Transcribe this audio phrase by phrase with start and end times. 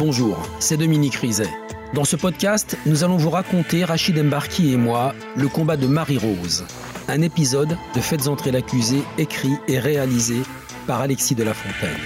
[0.00, 1.50] Bonjour, c'est Dominique Rizet.
[1.92, 6.64] Dans ce podcast, nous allons vous raconter, Rachid Embarki et moi, le combat de Marie-Rose.
[7.06, 10.40] Un épisode de Faites entrer l'accusé, écrit et réalisé
[10.86, 12.00] par Alexis de la Fontaine.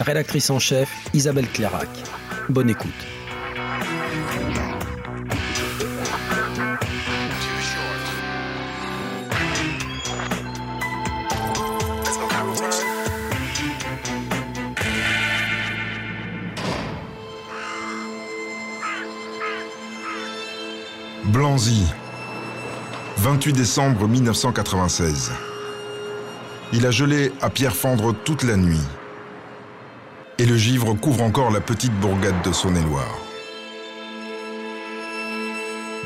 [0.00, 1.90] Rédactrice en chef, Isabelle Clairac.
[2.48, 3.15] Bonne écoute.
[23.36, 25.30] 28 décembre 1996.
[26.72, 28.80] Il a gelé à Pierre-Fendre toute la nuit.
[30.38, 33.18] Et le givre couvre encore la petite bourgade de Saône-et-Loire.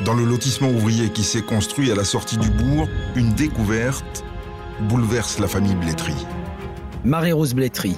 [0.03, 4.25] Dans le lotissement ouvrier qui s'est construit à la sortie du bourg, une découverte
[4.89, 6.15] bouleverse la famille Blétry.
[7.05, 7.95] Marie-Rose Blétry,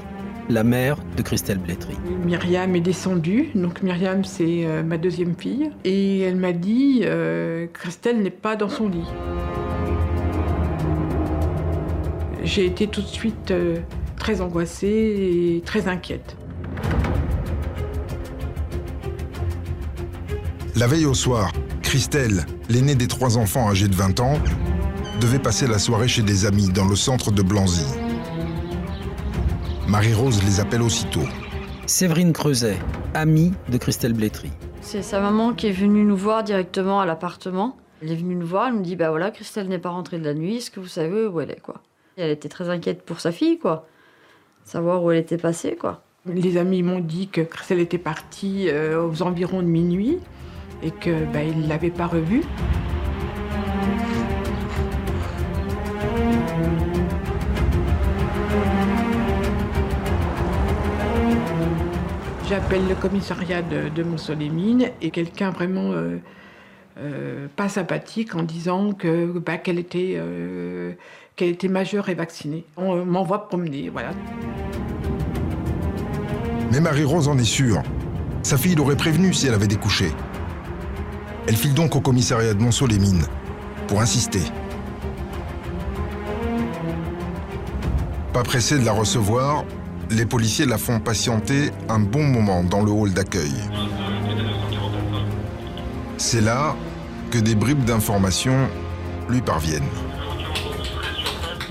[0.49, 1.95] la mère de Christelle Blétry.
[2.25, 7.67] Myriam est descendue, donc Myriam c'est euh, ma deuxième fille, et elle m'a dit euh,
[7.73, 9.07] Christelle n'est pas dans son lit.
[12.43, 13.77] J'ai été tout de suite euh,
[14.17, 16.35] très angoissée et très inquiète.
[20.75, 21.51] La veille au soir,
[21.83, 24.39] Christelle, l'aînée des trois enfants âgés de 20 ans,
[25.21, 27.85] devait passer la soirée chez des amis dans le centre de Blanzy.
[29.87, 31.23] Marie-Rose les appelle aussitôt.
[31.85, 32.77] Séverine Creuset,
[33.13, 34.49] amie de Christelle Blétry.
[34.81, 37.75] C'est sa maman qui est venue nous voir directement à l'appartement.
[38.01, 40.23] Elle est venue nous voir, elle nous dit Bah voilà, Christelle n'est pas rentrée de
[40.23, 41.81] la nuit, est-ce que vous savez où elle est quoi?
[42.15, 43.85] Elle était très inquiète pour sa fille, quoi.
[44.63, 46.01] Savoir où elle était passée, quoi.
[46.25, 50.19] Les amis m'ont dit que Christelle était partie euh, aux environs de minuit
[50.81, 52.43] et qu'ils bah, ne l'avaient pas revue.
[62.49, 66.17] J'appelle le commissariat de, de Montsolémine et quelqu'un vraiment euh,
[66.99, 68.89] euh, pas sympathique en disant
[69.45, 70.91] bah, qu'elle était, euh,
[71.37, 72.65] qu'elle était majeure et vaccinée.
[72.75, 74.11] On m'envoie promener, voilà.
[76.71, 77.81] Mais Marie-Rose en est sûre.
[78.41, 80.11] Sa fille l'aurait prévenue si elle avait découché.
[81.47, 83.25] Elle file donc au commissariat de Montceau-les-Mines
[83.87, 84.41] pour insister.
[88.33, 89.63] Pas pressé de la recevoir,
[90.13, 93.53] les policiers la font patienter un bon moment dans le hall d'accueil.
[96.17, 96.75] C'est là
[97.31, 98.67] que des bribes d'informations
[99.29, 99.81] lui parviennent.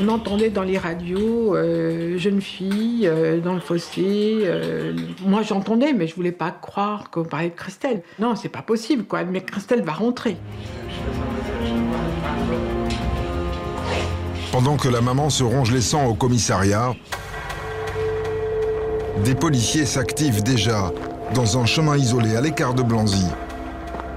[0.00, 4.40] On entendait dans les radios euh, jeune fille euh, dans le fossé.
[4.44, 8.02] euh, moi j'entendais, mais je voulais pas croire qu'on parlait de Christelle.
[8.18, 9.22] Non, c'est pas possible, quoi.
[9.24, 10.36] Mais Christelle va rentrer.
[14.50, 16.94] Pendant que la maman se ronge les sangs au commissariat,
[19.24, 20.90] des policiers s'activent déjà
[21.34, 23.26] dans un chemin isolé à l'écart de Blanzy,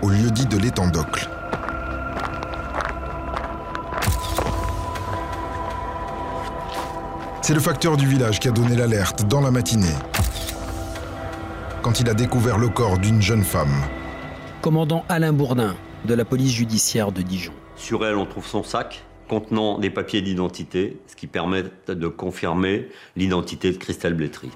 [0.02, 1.30] au lieu dit de l'étang d'Ocle.
[7.42, 9.96] C'est le facteur du village qui a donné l'alerte dans la matinée,
[11.84, 13.84] quand il a découvert le corps d'une jeune femme.
[14.62, 17.54] Commandant Alain Bourdin, de la police judiciaire de Dijon.
[17.76, 22.90] Sur elle, on trouve son sac contenant des papiers d'identité, ce qui permet de confirmer
[23.16, 24.50] l'identité de Christelle Blétry.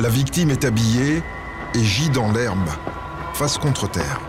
[0.00, 1.22] La victime est habillée
[1.74, 2.68] et gît dans l'herbe,
[3.32, 4.20] face contre terre.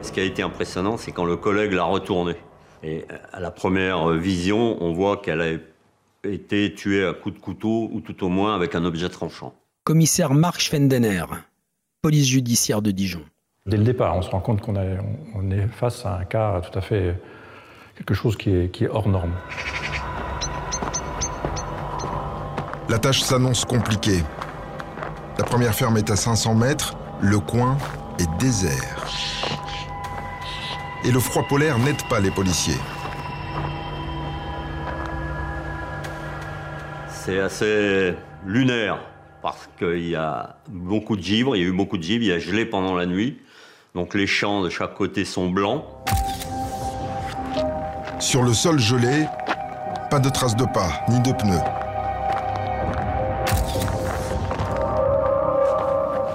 [0.00, 2.36] Ce qui a été impressionnant, c'est quand le collègue l'a retournée.
[2.84, 7.88] Et à la première vision, on voit qu'elle a été tuée à coups de couteau
[7.92, 9.54] ou tout au moins avec un objet tranchant.
[9.84, 11.24] Commissaire Marc Schwendener,
[12.02, 13.22] police judiciaire de Dijon.
[13.64, 14.74] Dès le départ, on se rend compte qu'on
[15.36, 17.14] on est face à un cas tout à fait
[17.96, 19.32] quelque chose qui est, qui est hors norme.
[22.88, 24.20] La tâche s'annonce compliquée.
[25.38, 27.78] La première ferme est à 500 mètres, le coin
[28.18, 29.06] est désert.
[31.04, 32.80] Et le froid polaire n'aide pas les policiers.
[37.08, 39.11] C'est assez lunaire
[39.42, 42.28] parce qu'il y a beaucoup de givre, il y a eu beaucoup de givre, il
[42.28, 43.38] y a gelé pendant la nuit.
[43.94, 45.84] Donc les champs de chaque côté sont blancs.
[48.20, 49.26] Sur le sol gelé,
[50.10, 51.60] pas de traces de pas, ni de pneus.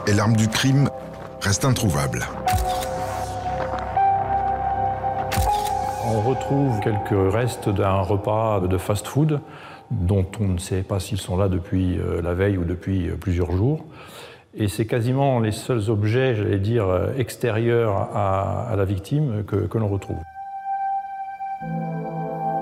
[0.05, 0.89] Et l'arme du crime
[1.41, 2.27] reste introuvable.
[6.05, 9.39] On retrouve quelques restes d'un repas de fast-food
[9.91, 13.15] dont on ne sait pas s'ils sont là depuis euh, la veille ou depuis euh,
[13.15, 13.85] plusieurs jours.
[14.53, 19.55] Et c'est quasiment les seuls objets, j'allais dire, euh, extérieurs à, à la victime que,
[19.55, 20.17] que l'on retrouve.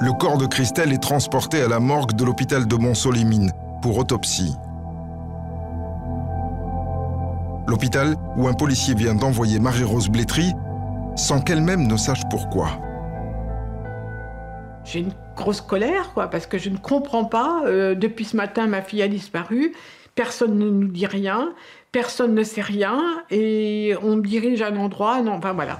[0.01, 3.51] le corps de Christelle est transporté à la morgue de l'hôpital de Montsolimine
[3.81, 4.55] pour autopsie.
[7.67, 10.53] L'hôpital où un policier vient d'envoyer Marie-Rose Blétry
[11.15, 12.67] sans qu'elle-même ne sache pourquoi.
[14.83, 17.63] J'ai une grosse colère, quoi, parce que je ne comprends pas.
[17.65, 19.73] Euh, depuis ce matin, ma fille a disparu.
[20.15, 21.53] Personne ne nous dit rien.
[21.91, 22.99] Personne ne sait rien.
[23.29, 25.21] Et on me dirige à un endroit.
[25.21, 25.79] Non, enfin voilà.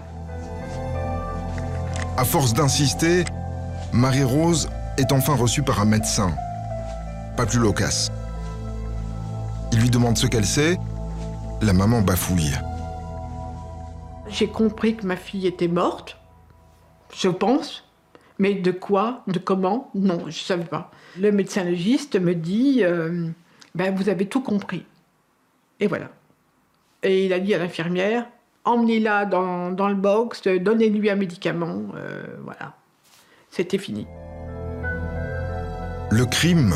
[2.18, 3.25] À force d'insister,
[3.94, 6.34] Marie-Rose est enfin reçue par un médecin.
[7.38, 8.12] Pas plus loquace.
[9.72, 10.78] Il lui demande ce qu'elle sait.
[11.62, 12.54] La maman bafouille.
[14.28, 16.18] J'ai compris que ma fille était morte.
[17.13, 17.85] Je pense.
[18.40, 20.92] Mais de quoi De comment Non, je ne savais pas.
[21.20, 23.28] Le médecin légiste me dit euh,
[23.74, 24.86] ben, Vous avez tout compris.
[25.80, 26.10] Et voilà.
[27.04, 28.28] Et il a dit à l'infirmière
[28.66, 31.84] Emmenez-la dans, le box, donnez-lui un médicament.
[31.96, 32.74] Euh, voilà.
[33.52, 34.08] C'était fini.
[36.10, 36.74] Le crime,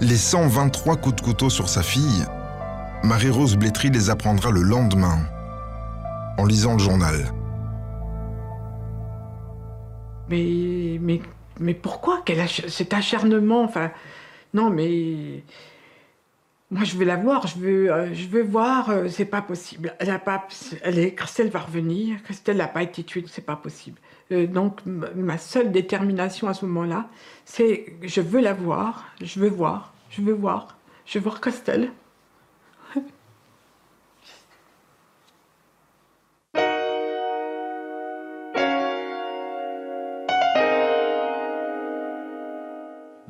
[0.00, 2.24] les 123 coups de couteau sur sa fille,
[3.02, 5.18] Marie-Rose Blétry les apprendra le lendemain,
[6.38, 7.32] en lisant le journal.
[10.30, 11.20] Mais, mais,
[11.58, 12.22] mais pourquoi
[12.68, 13.90] cet acharnement Enfin,
[14.54, 15.42] non, mais
[16.70, 18.90] moi je veux la voir, je veux, euh, je veux voir.
[18.90, 19.94] Euh, c'est pas possible.
[19.98, 20.46] Elle a pas,
[20.82, 22.22] elle Christelle va revenir.
[22.22, 23.98] Christelle n'a pas été tuée, c'est pas possible.
[24.32, 27.08] Euh, donc ma seule détermination à ce moment-là,
[27.44, 30.76] c'est je veux la voir, je veux voir, je veux voir,
[31.06, 31.90] je veux voir Christelle.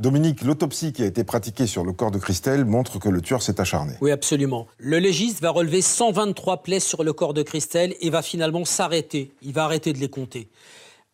[0.00, 3.42] Dominique, l'autopsie qui a été pratiquée sur le corps de Christelle montre que le tueur
[3.42, 3.92] s'est acharné.
[4.00, 4.66] Oui, absolument.
[4.78, 9.34] Le légiste va relever 123 plaies sur le corps de Christelle et va finalement s'arrêter.
[9.42, 10.48] Il va arrêter de les compter.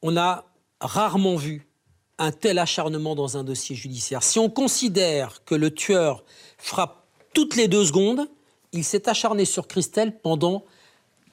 [0.02, 0.44] On a
[0.80, 1.66] rarement vu
[2.18, 4.22] un tel acharnement dans un dossier judiciaire.
[4.22, 6.24] Si on considère que le tueur
[6.56, 8.28] frappe toutes les deux secondes,
[8.70, 10.64] il s'est acharné sur Christelle pendant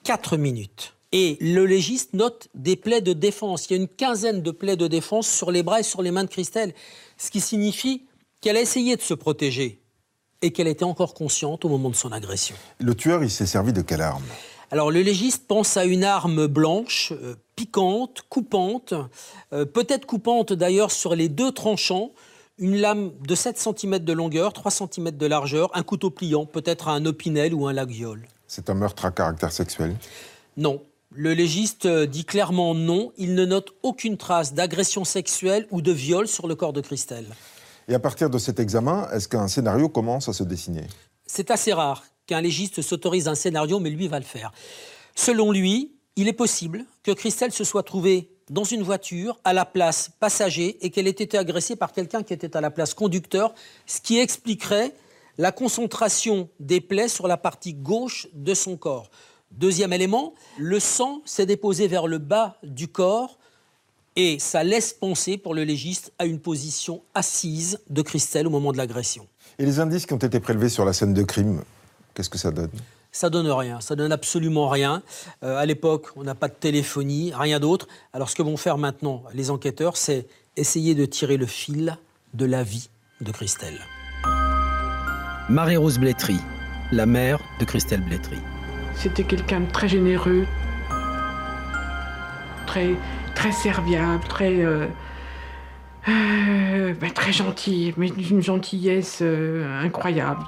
[0.05, 0.95] 4 minutes.
[1.15, 3.67] Et le légiste note des plaies de défense.
[3.69, 6.09] Il y a une quinzaine de plaies de défense sur les bras et sur les
[6.09, 6.73] mains de Christelle,
[7.23, 8.05] ce qui signifie
[8.41, 9.79] qu'elle a essayé de se protéger
[10.41, 12.55] et qu'elle était encore consciente au moment de son agression.
[12.79, 14.23] Le tueur, il s'est servi de quelle arme?
[14.71, 18.93] Alors le légiste pense à une arme blanche, euh, piquante, coupante,
[19.53, 22.11] euh, peut-être coupante d'ailleurs sur les deux tranchants,
[22.57, 26.89] une lame de 7 cm de longueur, 3 cm de largeur, un couteau pliant, peut-être
[26.89, 28.27] un opinel ou un laguiole.
[28.47, 29.95] C'est un meurtre à caractère sexuel?
[30.57, 30.81] Non,
[31.15, 33.11] le légiste dit clairement non.
[33.17, 37.27] Il ne note aucune trace d'agression sexuelle ou de viol sur le corps de Christelle.
[37.87, 40.87] Et à partir de cet examen, est-ce qu'un scénario commence à se dessiner?
[41.25, 44.51] C'est assez rare qu'un légiste s'autorise un scénario, mais lui va le faire.
[45.15, 49.65] Selon lui, il est possible que Christelle se soit trouvée dans une voiture à la
[49.65, 53.53] place passager et qu'elle ait été agressée par quelqu'un qui était à la place conducteur,
[53.85, 54.93] ce qui expliquerait
[55.37, 59.09] la concentration des plaies sur la partie gauche de son corps.
[59.57, 63.37] Deuxième élément, le sang s'est déposé vers le bas du corps
[64.15, 68.71] et ça laisse penser pour le légiste à une position assise de Christelle au moment
[68.71, 69.27] de l'agression.
[69.59, 71.61] Et les indices qui ont été prélevés sur la scène de crime,
[72.15, 72.71] qu'est-ce que ça donne?
[73.11, 75.03] Ça donne rien, ça donne absolument rien.
[75.43, 77.87] Euh, à l'époque, on n'a pas de téléphonie, rien d'autre.
[78.11, 80.25] Alors ce que vont faire maintenant les enquêteurs, c'est
[80.57, 81.97] essayer de tirer le fil
[82.33, 82.89] de la vie
[83.21, 83.79] de Christelle.
[85.47, 86.37] Marie-Rose Blétry,
[86.91, 88.39] la mère de Christelle Blétry.
[88.95, 90.45] C'était quelqu'un de très généreux,
[92.65, 92.95] très,
[93.35, 94.87] très serviable, très, euh,
[96.07, 100.43] euh, très gentil, mais d'une gentillesse euh, incroyable.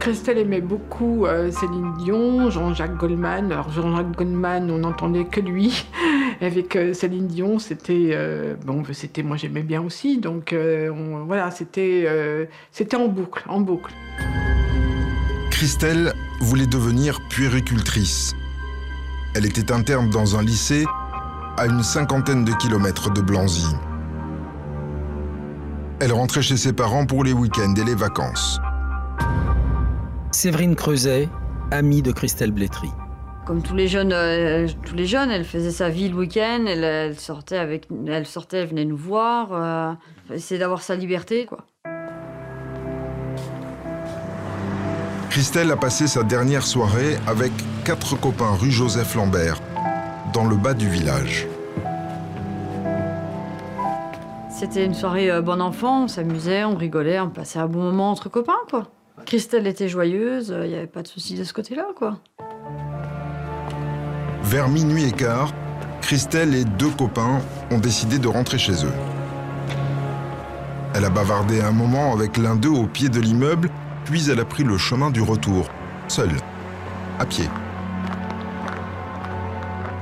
[0.00, 3.52] Christelle aimait beaucoup Céline Dion, Jean-Jacques Goldman.
[3.52, 5.84] Alors Jean-Jacques Goldman, on n'entendait que lui.
[6.40, 8.16] Avec Céline Dion, c'était
[8.64, 10.18] bon, c'était moi j'aimais bien aussi.
[10.18, 10.54] Donc
[11.26, 13.92] voilà, c'était c'était en boucle, en boucle.
[15.50, 18.34] Christelle voulait devenir puéricultrice.
[19.36, 20.86] Elle était interne dans un lycée
[21.58, 23.66] à une cinquantaine de kilomètres de Blanzy.
[26.00, 28.58] Elle rentrait chez ses parents pour les week-ends et les vacances.
[30.32, 31.28] Séverine Creuset,
[31.72, 32.88] amie de Christelle Blétry.
[33.46, 37.18] Comme tous les jeunes, euh, tous les jeunes, elle faisait sa vie le week-end, elle,
[37.18, 39.92] sortait avec, elle sortait, elle venait nous voir, euh,
[40.32, 41.66] essayait d'avoir sa liberté, quoi.
[45.30, 47.50] Christelle a passé sa dernière soirée avec
[47.84, 49.60] quatre copains rue Joseph Lambert,
[50.32, 51.48] dans le bas du village.
[54.48, 58.12] C'était une soirée euh, bon enfant, on s'amusait, on rigolait, on passait un bon moment
[58.12, 58.84] entre copains, quoi.
[59.30, 62.18] Christelle était joyeuse, il n'y avait pas de souci de ce côté-là, quoi.
[64.42, 65.54] Vers minuit et quart,
[66.02, 68.92] Christelle et deux copains ont décidé de rentrer chez eux.
[70.96, 73.70] Elle a bavardé un moment avec l'un d'eux au pied de l'immeuble,
[74.04, 75.68] puis elle a pris le chemin du retour,
[76.08, 76.34] seule,
[77.20, 77.48] à pied.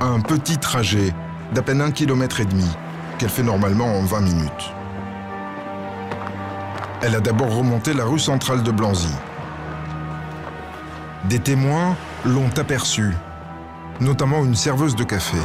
[0.01, 1.13] Un petit trajet
[1.53, 2.65] d'à peine un kilomètre et demi,
[3.19, 4.73] qu'elle fait normalement en 20 minutes.
[7.01, 9.13] Elle a d'abord remonté la rue centrale de Blanzy.
[11.29, 13.13] Des témoins l'ont aperçue,
[14.01, 15.37] notamment une serveuse de café.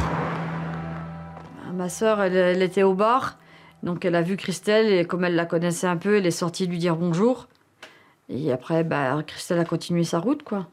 [1.73, 3.37] Ma sœur, elle, elle était au bar,
[3.83, 6.67] donc elle a vu Christelle et comme elle la connaissait un peu, elle est sortie
[6.67, 7.47] lui dire bonjour.
[8.27, 10.67] Et après, bah, Christelle a continué sa route, quoi.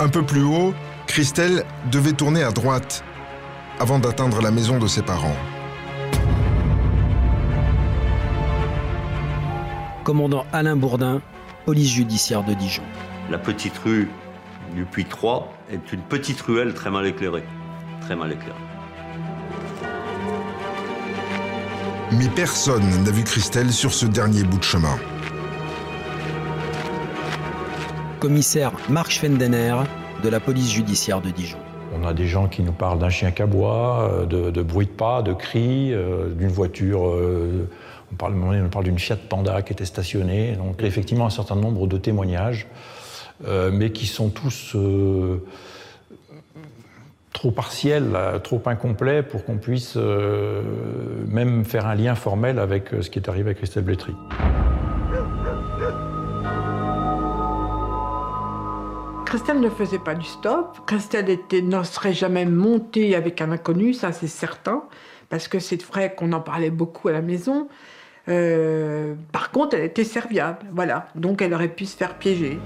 [0.00, 0.74] Un peu plus haut,
[1.06, 3.04] Christelle devait tourner à droite
[3.78, 5.36] avant d'atteindre la maison de ses parents.
[10.04, 11.22] Commandant Alain Bourdin,
[11.64, 12.82] police judiciaire de Dijon.
[13.30, 14.10] La petite rue
[14.74, 17.44] du Puy 3 est une petite ruelle très mal éclairée.
[18.02, 18.52] Très mal éclairée.
[22.12, 24.96] Mais personne n'a vu Christelle sur ce dernier bout de chemin.
[28.20, 29.76] Commissaire Marc Schwendener
[30.22, 31.58] de la police judiciaire de Dijon.
[31.98, 34.90] On a des gens qui nous parlent d'un chien cabois, euh, de, de bruit de
[34.90, 37.08] pas, de cris, euh, d'une voiture.
[37.08, 37.68] euh,
[38.14, 40.52] on parle, on parle d'une Fiat Panda qui était stationnée.
[40.52, 42.66] Donc effectivement un certain nombre de témoignages,
[43.46, 45.44] euh, mais qui sont tous euh,
[47.32, 50.62] trop partiels, là, trop incomplets pour qu'on puisse euh,
[51.28, 54.14] même faire un lien formel avec euh, ce qui est arrivé à Christelle Blétry.
[59.26, 60.78] Christelle ne faisait pas du stop.
[60.86, 64.84] Christelle était, ne serait jamais montée avec un inconnu, ça c'est certain,
[65.28, 67.66] parce que c'est vrai qu'on en parlait beaucoup à la maison.
[68.28, 71.08] Euh, par contre, elle était serviable, voilà.
[71.14, 72.58] Donc elle aurait pu se faire piéger.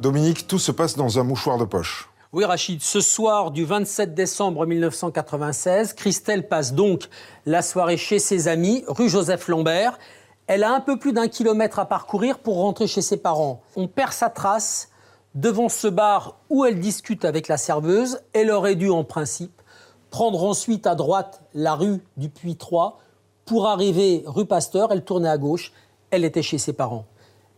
[0.00, 2.08] Dominique, tout se passe dans un mouchoir de poche.
[2.32, 7.08] Oui, Rachid, ce soir du 27 décembre 1996, Christelle passe donc
[7.46, 9.98] la soirée chez ses amis, rue Joseph Lambert.
[10.46, 13.62] Elle a un peu plus d'un kilomètre à parcourir pour rentrer chez ses parents.
[13.76, 14.87] On perd sa trace
[15.34, 18.20] devant ce bar où elle discute avec la serveuse.
[18.32, 19.62] Elle aurait dû, en principe,
[20.10, 22.98] prendre ensuite à droite la rue du Puy 3
[23.44, 24.92] pour arriver rue Pasteur.
[24.92, 25.72] Elle tournait à gauche.
[26.10, 27.06] Elle était chez ses parents.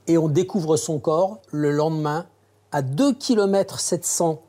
[0.06, 2.26] Et on découvre son corps le lendemain
[2.72, 4.40] à 2 km 700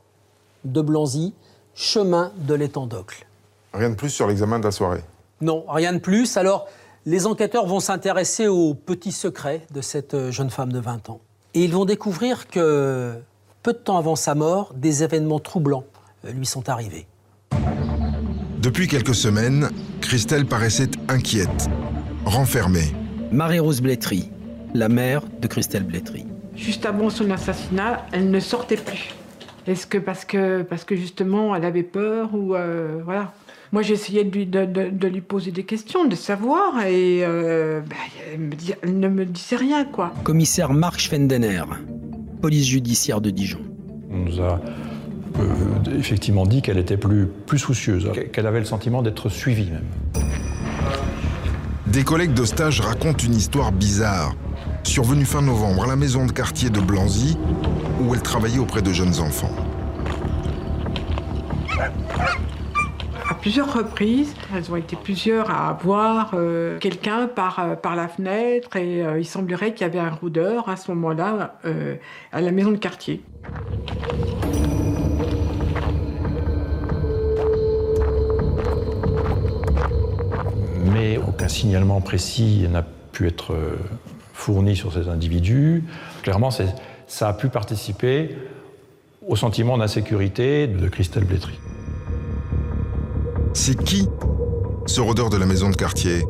[0.66, 1.34] de Blanzy,
[1.74, 3.26] chemin de l'étang d'Ocle.
[3.74, 5.04] Rien de plus sur l'examen de la soirée?
[5.40, 6.38] Non, rien de plus.
[6.38, 6.68] Alors,
[7.06, 11.20] les enquêteurs vont s'intéresser aux petits secrets de cette euh, jeune femme de 20 ans.
[11.54, 13.14] Et ils vont découvrir que,
[13.62, 15.84] peu de temps avant sa mort, des événements troublants
[16.26, 17.08] euh, lui sont arrivés.
[18.60, 21.70] Depuis quelques semaines, Christelle paraissait inquiète,
[22.26, 22.96] renfermée.
[23.34, 24.30] Marie-Rose Blétry,
[24.74, 26.26] la mère de Christelle Blétry.
[26.56, 29.10] Juste avant son assassinat, elle ne sortait plus.
[29.68, 33.34] Est-ce que parce que parce que justement elle avait peur ou euh, voilà.
[33.72, 37.80] Moi j'essayais de lui, de, de- de lui poser des questions, de savoir et euh,
[37.82, 37.96] bah,
[38.34, 40.14] elle, me dit- elle ne me disait rien quoi.
[40.24, 41.64] Commissaire Marc Schwendener,
[42.42, 43.60] police judiciaire de Dijon.
[44.12, 44.60] On nous a
[45.40, 49.86] euh, effectivement dit qu'elle était plus, plus soucieuse, qu'elle avait le sentiment d'être suivie même.
[51.88, 54.36] Des collègues de stage racontent une histoire bizarre,
[54.84, 57.38] survenue fin novembre à la maison de quartier de Blanzy,
[58.02, 59.52] où elle travaillait auprès de jeunes enfants.
[63.42, 68.76] Plusieurs reprises, elles ont été plusieurs à voir euh, quelqu'un par, euh, par la fenêtre
[68.76, 71.56] et euh, il semblerait qu'il y avait un rôdeur à ce moment-là
[72.32, 73.24] à la maison de quartier.
[80.94, 83.56] mais aucun signalement précis n'a pu être
[84.34, 85.84] fourni sur ces individus.
[86.22, 88.36] Clairement, ça a pu participer
[89.26, 91.58] au sentiment d'insécurité de Christelle Blétry.
[93.54, 94.08] C'est qui
[94.86, 96.26] ce rôdeur de la maison de quartier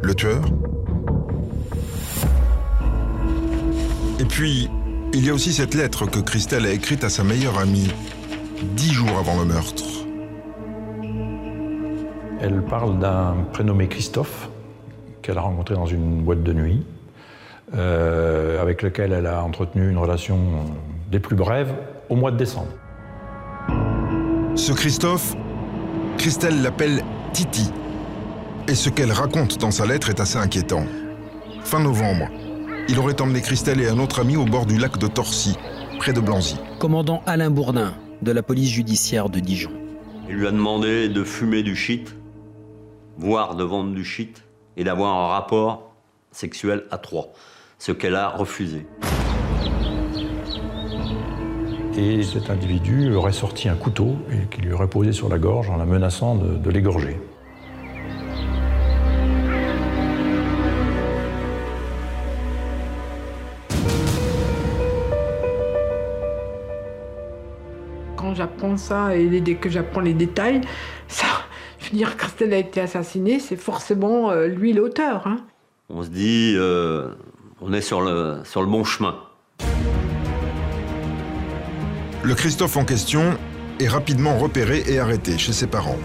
[0.00, 0.42] Le tueur
[4.18, 4.70] Et puis,
[5.12, 7.90] il y a aussi cette lettre que Christelle a écrite à sa meilleure amie,
[8.76, 9.84] dix jours avant le meurtre.
[12.40, 14.48] Elle parle d'un prénommé Christophe
[15.22, 16.86] qu'elle a rencontré dans une boîte de nuit,
[17.74, 20.38] euh, avec lequel elle a entretenu une relation
[21.10, 21.74] des plus brèves
[22.08, 22.70] au mois de décembre.
[24.54, 25.36] Ce Christophe,
[26.20, 27.70] Christelle l'appelle Titi.
[28.68, 30.84] Et ce qu'elle raconte dans sa lettre est assez inquiétant.
[31.64, 32.28] Fin novembre,
[32.90, 35.56] il aurait emmené Christelle et un autre ami au bord du lac de Torcy,
[35.98, 36.56] près de Blanzy.
[36.78, 39.70] Commandant Alain Bourdin de la police judiciaire de Dijon.
[40.28, 42.14] Il lui a demandé de fumer du shit,
[43.16, 44.42] voire de vendre du shit,
[44.76, 45.94] et d'avoir un rapport
[46.32, 47.32] sexuel à trois,
[47.78, 48.86] ce qu'elle a refusé.
[52.02, 55.68] Et cet individu aurait sorti un couteau et qui lui aurait posé sur la gorge
[55.68, 57.20] en la menaçant de, de l'égorger.
[68.16, 70.62] Quand j'apprends ça et dès que j'apprends les détails,
[71.08, 71.26] ça,
[71.80, 75.26] je veux dire, Christelle a été assassinée, c'est forcément euh, lui l'auteur.
[75.26, 75.36] Hein.
[75.90, 77.08] On se dit, euh,
[77.60, 79.16] on est sur le, sur le bon chemin.
[82.22, 83.36] Le Christophe en question
[83.80, 85.96] est rapidement repéré et arrêté chez ses parents.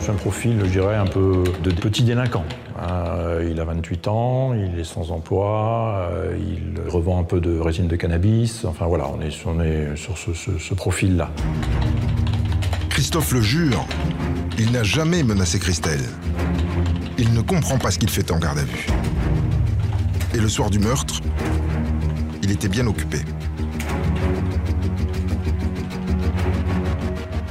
[0.00, 2.44] C'est un profil, je dirais, un peu de petit délinquant.
[2.80, 7.58] Euh, il a 28 ans, il est sans emploi, euh, il revend un peu de
[7.58, 8.64] résine de cannabis.
[8.64, 11.30] Enfin voilà, on est, on est sur ce, ce- ce profil-là.
[12.88, 13.84] Christophe le jure,
[14.58, 16.00] il n'a jamais menacé Christelle.
[17.18, 18.86] Il ne comprend pas ce qu'il fait en garde à vue.
[20.34, 21.20] Et le soir du meurtre,
[22.48, 23.18] il était bien occupé.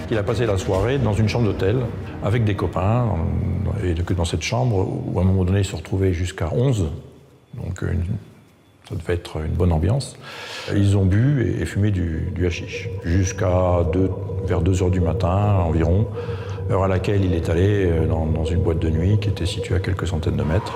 [0.10, 1.78] Il a passé la soirée dans une chambre d'hôtel
[2.24, 3.06] avec des copains,
[3.84, 6.88] et que dans cette chambre, où à un moment donné, il se retrouvait jusqu'à 11,
[7.54, 8.06] donc une-
[8.90, 10.18] ça devait être une bonne ambiance.
[10.76, 13.82] Ils ont bu et, fumé du, du hashish jusqu'à
[14.48, 16.08] vers 2 heures du matin environ,
[16.72, 19.76] heure à laquelle il est allé euh, dans une boîte de nuit qui était située
[19.76, 20.74] à quelques centaines de mètres.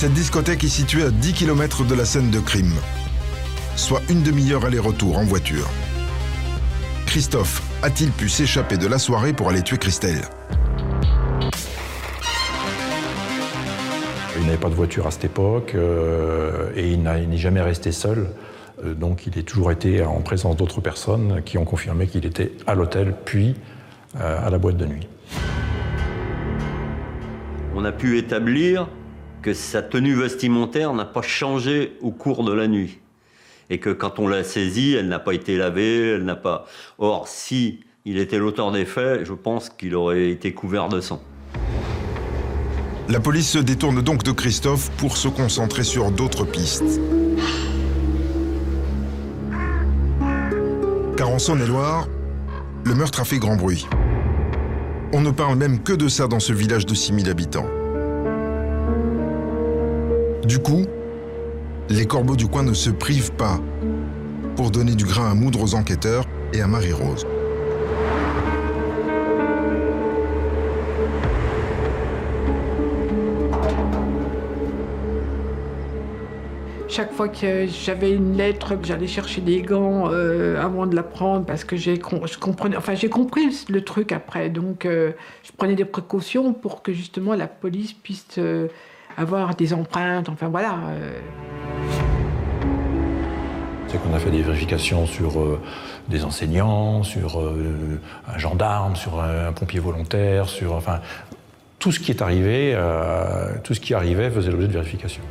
[0.00, 2.70] Cette discothèque est située à 10 km de la scène de crime,
[3.74, 5.68] soit une demi-heure aller-retour en voiture.
[7.04, 10.20] Christophe a-t-il pu s'échapper de la soirée pour aller tuer Christelle?
[14.38, 18.28] Il n'avait pas de voiture à cette époque euh, et il n'est jamais resté seul.
[18.84, 22.52] Euh, donc il a toujours été en présence d'autres personnes qui ont confirmé qu'il était
[22.68, 23.56] à l'hôtel puis
[24.20, 25.08] euh, à la boîte de nuit.
[27.74, 28.88] On a pu établir
[29.54, 32.98] sa tenue vestimentaire n'a pas changé au cours de la nuit.
[33.70, 36.66] Et que quand on l'a saisie, elle n'a pas été lavée, elle n'a pas.
[36.98, 41.22] Or, si il était l'auteur des faits, je pense qu'il aurait été couvert de sang.
[43.08, 47.00] La police se détourne donc de Christophe pour se concentrer sur d'autres pistes.
[51.16, 52.06] Car en Saône-et-Loire,
[52.84, 53.86] le meurtre a fait grand bruit.
[55.12, 57.66] On ne parle même que de ça dans ce village de 6000 habitants.
[60.48, 60.86] Du coup,
[61.90, 63.60] les corbeaux du coin ne se privent pas
[64.56, 67.26] pour donner du grain à moudre aux enquêteurs et à Marie-Rose.
[76.88, 81.02] Chaque fois que j'avais une lettre, que j'allais chercher des gants euh, avant de la
[81.02, 82.70] prendre, parce que j'ai compris
[83.68, 88.38] le truc après, donc euh, je prenais des précautions pour que justement la police puisse
[88.38, 88.68] euh,
[89.18, 90.74] avoir des empreintes, enfin voilà.
[90.90, 91.18] euh.
[93.88, 95.60] C'est qu'on a fait des vérifications sur euh,
[96.08, 98.00] des enseignants, sur euh,
[98.32, 101.00] un gendarme, sur un, un pompier volontaire, sur enfin
[101.78, 105.22] tout ce qui est arrivé, euh, tout ce qui arrivait faisait l'objet de vérification.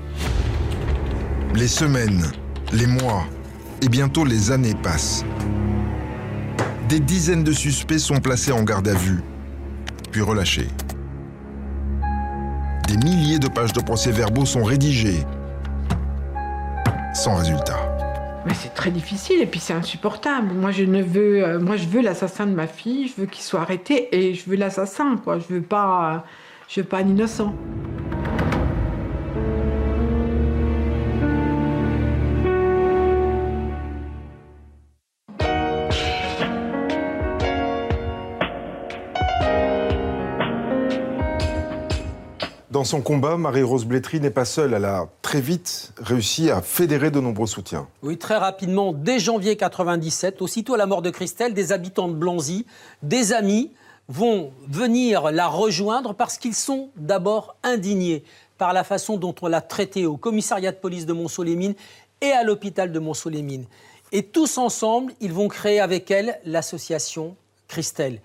[1.53, 2.23] Les semaines,
[2.73, 3.23] les mois
[3.83, 5.23] et bientôt les années passent.
[6.89, 9.21] Des dizaines de suspects sont placés en garde à vue,
[10.11, 10.67] puis relâchés.
[12.87, 15.25] Des milliers de pages de procès-verbaux sont rédigées,
[17.13, 17.97] sans résultat.
[18.45, 20.53] Mais c'est très difficile et puis c'est insupportable.
[20.53, 23.43] Moi je ne veux, euh, moi je veux l'assassin de ma fille, je veux qu'il
[23.43, 25.37] soit arrêté et je veux l'assassin quoi.
[25.37, 26.23] Je veux pas,
[26.69, 27.53] je veux pas un innocent.
[42.77, 44.75] Dans son combat, Marie-Rose Blétry n'est pas seule.
[44.75, 47.87] Elle a très vite réussi à fédérer de nombreux soutiens.
[48.03, 52.13] Oui, très rapidement, dès janvier 97, aussitôt à la mort de Christelle, des habitants de
[52.13, 52.67] Blanzy,
[53.01, 53.71] des amis,
[54.09, 58.23] vont venir la rejoindre parce qu'ils sont d'abord indignés
[58.59, 61.73] par la façon dont on l'a traitée au commissariat de police de Mont-Solémine
[62.21, 63.65] et à l'hôpital de Mont-Solémine.
[64.11, 67.35] Et tous ensemble, ils vont créer avec elle l'association
[67.67, 68.21] Christelle.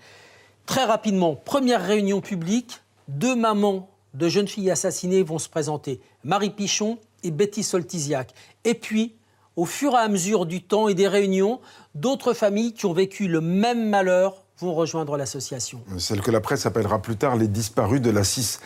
[0.67, 6.51] Très rapidement, première réunion publique, deux mamans de jeunes filles assassinées vont se présenter, Marie
[6.51, 8.33] Pichon et Betty Soltisiak.
[8.63, 9.15] Et puis,
[9.55, 11.59] au fur et à mesure du temps et des réunions,
[11.95, 15.81] d'autres familles qui ont vécu le même malheur vont rejoindre l'association.
[15.97, 18.59] Celle que la presse appellera plus tard les disparus de la 6.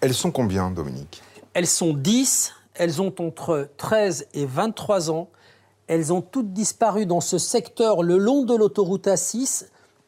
[0.00, 1.22] Elles sont combien, Dominique?
[1.54, 5.28] Elles sont 10, elles ont entre 13 et 23 ans.
[5.86, 9.66] Elles ont toutes disparu dans ce secteur le long de l'autoroute A6,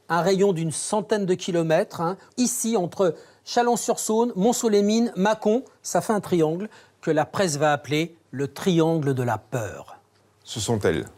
[0.08, 2.00] un rayon d'une centaine de kilomètres.
[2.00, 2.18] hein.
[2.36, 3.14] Ici, entre
[3.52, 6.68] Chalon-sur-Saône, Mont-Solémine, Mâcon, ça fait un triangle
[7.00, 9.96] que la presse va appeler le triangle de la peur.
[10.44, 11.08] Ce sont elles.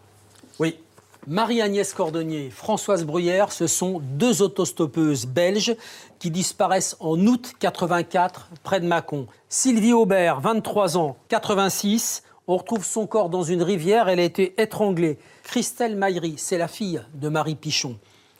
[0.58, 0.78] Oui.
[1.26, 5.76] Marie-Agnès Cordonnier, Françoise Bruyère, ce sont deux autostoppeuses belges
[6.18, 9.26] qui disparaissent en août 84 près de Mâcon.
[9.50, 12.22] Sylvie Aubert, 23 ans, 86.
[12.46, 15.18] On retrouve son corps dans une rivière, elle a été étranglée.
[15.42, 17.98] Christelle Maillery, c'est la fille de Marie Pichon,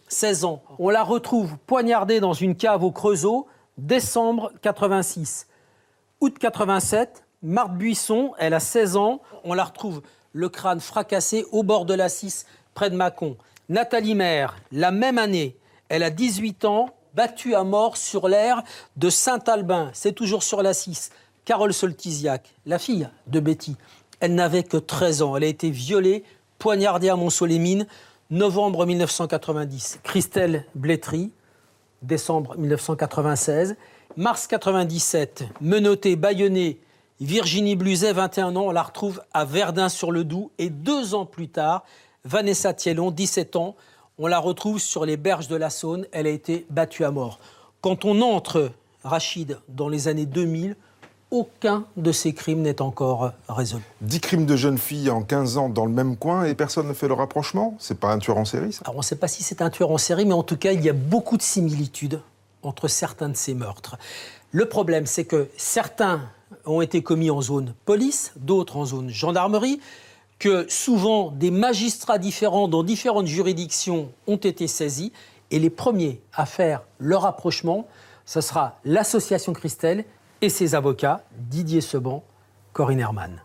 [0.09, 0.63] 16 ans.
[0.79, 3.47] On la retrouve poignardée dans une cave au Creusot,
[3.79, 5.47] décembre 86.
[6.21, 9.21] Août 87, Marthe Buisson, elle a 16 ans.
[9.45, 13.37] On la retrouve le crâne fracassé au bord de la 6, près de Mâcon.
[13.69, 15.57] Nathalie Maire, la même année,
[15.89, 18.63] elle a 18 ans, battue à mort sur l'air
[18.97, 19.91] de Saint-Albin.
[19.93, 21.11] C'est toujours sur la 6.
[21.45, 23.77] Carole Soltisiac, la fille de Betty,
[24.21, 25.37] elle n'avait que 13 ans.
[25.37, 26.23] Elle a été violée,
[26.59, 27.87] poignardée à Mont-Solémine,
[28.31, 30.01] novembre 1990.
[30.05, 31.33] Christelle Blétry,
[32.03, 33.77] décembre 1996.
[34.17, 36.79] Mars 97, menottée, bâillonnée,
[37.21, 40.51] Virginie Bluzet, 21 ans, on la retrouve à Verdun-sur-le-Doubs.
[40.59, 41.85] Et deux ans plus tard,
[42.25, 43.77] Vanessa Thiellon, 17 ans,
[44.19, 46.07] on la retrouve sur les berges de la Saône.
[46.13, 47.39] Elle a été battue à mort.
[47.81, 48.73] Quand on entre,
[49.05, 50.77] Rachid, dans les années 2000,
[51.33, 53.83] aucun de ces crimes n'est encore résolu.
[54.03, 56.93] Dix crimes de jeunes filles en 15 ans dans le même coin et personne ne
[56.93, 57.75] fait le rapprochement?
[57.81, 58.83] C'est pas un tueur en série, ça?
[58.85, 60.73] Alors on ne sait pas si c'est un tueur en série, mais en tout cas,
[60.73, 62.21] il y a beaucoup de similitudes
[62.63, 63.97] entre certains de ces meurtres.
[64.53, 66.21] Le problème, c'est que certains
[66.67, 69.81] ont été commis en zone police, d'autres en zone gendarmerie,
[70.39, 75.13] que souvent des magistrats différents dans différentes juridictions ont été saisis,
[75.51, 77.87] et les premiers à faire le rapprochement,
[78.27, 80.05] ce sera l'association Christelle
[80.43, 82.25] et ses avocats, Didier Seban,
[82.73, 83.41] Corinne Herman.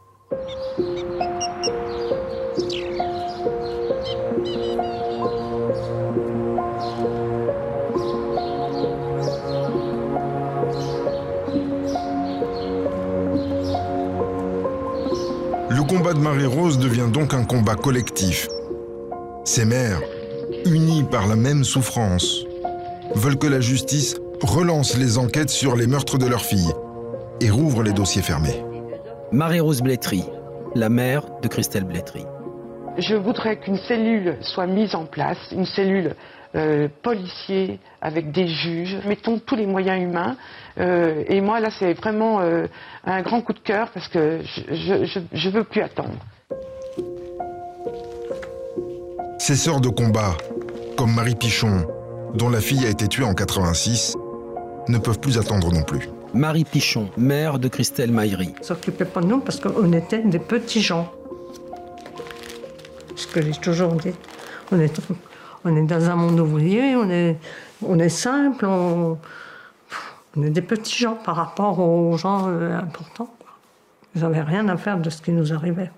[15.70, 18.48] Le combat de Marie-Rose devient donc un combat collectif.
[19.46, 20.02] Ces mères,
[20.66, 22.44] unies par la même souffrance,
[23.14, 26.74] veulent que la justice relance les enquêtes sur les meurtres de leurs filles
[27.42, 28.64] et rouvre les dossiers fermés.
[29.32, 30.24] Marie-Rose Blétry,
[30.76, 32.26] la mère de Christelle Blétry.
[32.98, 36.16] Je voudrais qu'une cellule soit mise en place, une cellule
[36.56, 38.98] euh, policier avec des juges.
[39.06, 40.38] Mettons tous les moyens humains.
[40.80, 42.68] Euh, et moi, là, c'est vraiment euh,
[43.06, 44.40] un grand coup de cœur parce que
[44.72, 46.18] je ne veux plus attendre.
[49.38, 50.36] Ces sœurs de combat,
[50.98, 51.86] comme Marie Pichon,
[52.34, 54.16] dont la fille a été tuée en 86,
[54.88, 56.10] ne peuvent plus attendre non plus.
[56.34, 58.54] Marie Pichon, mère de Christelle Maillery.
[58.60, 61.12] ne s'occupait pas de nous parce qu'on était des petits gens.
[63.16, 64.14] Ce que j'ai toujours dit.
[64.72, 65.00] On est,
[65.66, 67.38] on est dans un monde ouvrier, on est,
[67.82, 69.18] on est simple, on,
[70.36, 73.34] on est des petits gens par rapport aux gens euh, importants.
[74.16, 75.92] Ils n'avaient rien à faire de ce qui nous arrivait.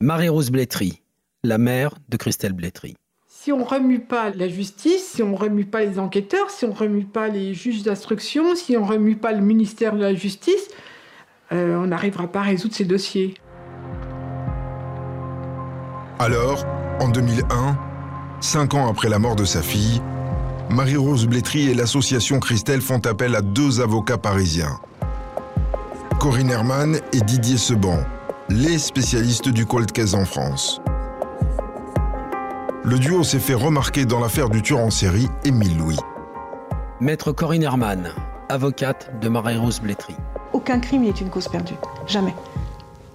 [0.00, 1.02] Marie-Rose Blétry,
[1.42, 2.94] la mère de Christelle Blétry.
[3.44, 7.04] Si on remue pas la justice, si on remue pas les enquêteurs, si on remue
[7.04, 10.68] pas les juges d'instruction, si on remue pas le ministère de la Justice,
[11.52, 13.34] euh, on n'arrivera pas à résoudre ces dossiers.
[16.18, 16.64] Alors,
[17.00, 17.78] en 2001,
[18.40, 20.00] cinq ans après la mort de sa fille,
[20.70, 24.80] Marie-Rose Blétry et l'association Christelle font appel à deux avocats parisiens.
[26.18, 27.98] Corinne Herman et Didier Seban,
[28.48, 30.80] les spécialistes du cold case en France.
[32.84, 35.96] Le duo s'est fait remarquer dans l'affaire du tueur en série Émile Louis.
[37.00, 38.10] Maître Corinne Herman,
[38.48, 40.14] avocate de Marie-Rose Blétry.
[40.52, 41.74] Aucun crime n'est une cause perdue.
[42.06, 42.34] Jamais.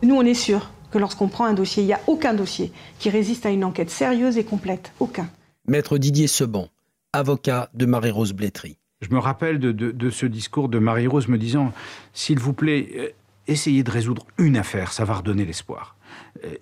[0.04, 3.10] Nous, on est sûr que lorsqu'on prend un dossier, il n'y a aucun dossier qui
[3.10, 4.92] résiste à une enquête sérieuse et complète.
[5.00, 5.30] Aucun.
[5.68, 6.68] Maître Didier Seban,
[7.14, 8.78] avocat de Marie-Rose Blétry.
[9.02, 11.72] Je me rappelle de, de- de ce discours de Marie-Rose me disant
[12.14, 13.08] S'il vous plaît, euh,
[13.48, 15.96] essayez de résoudre une affaire, ça va redonner l'espoir.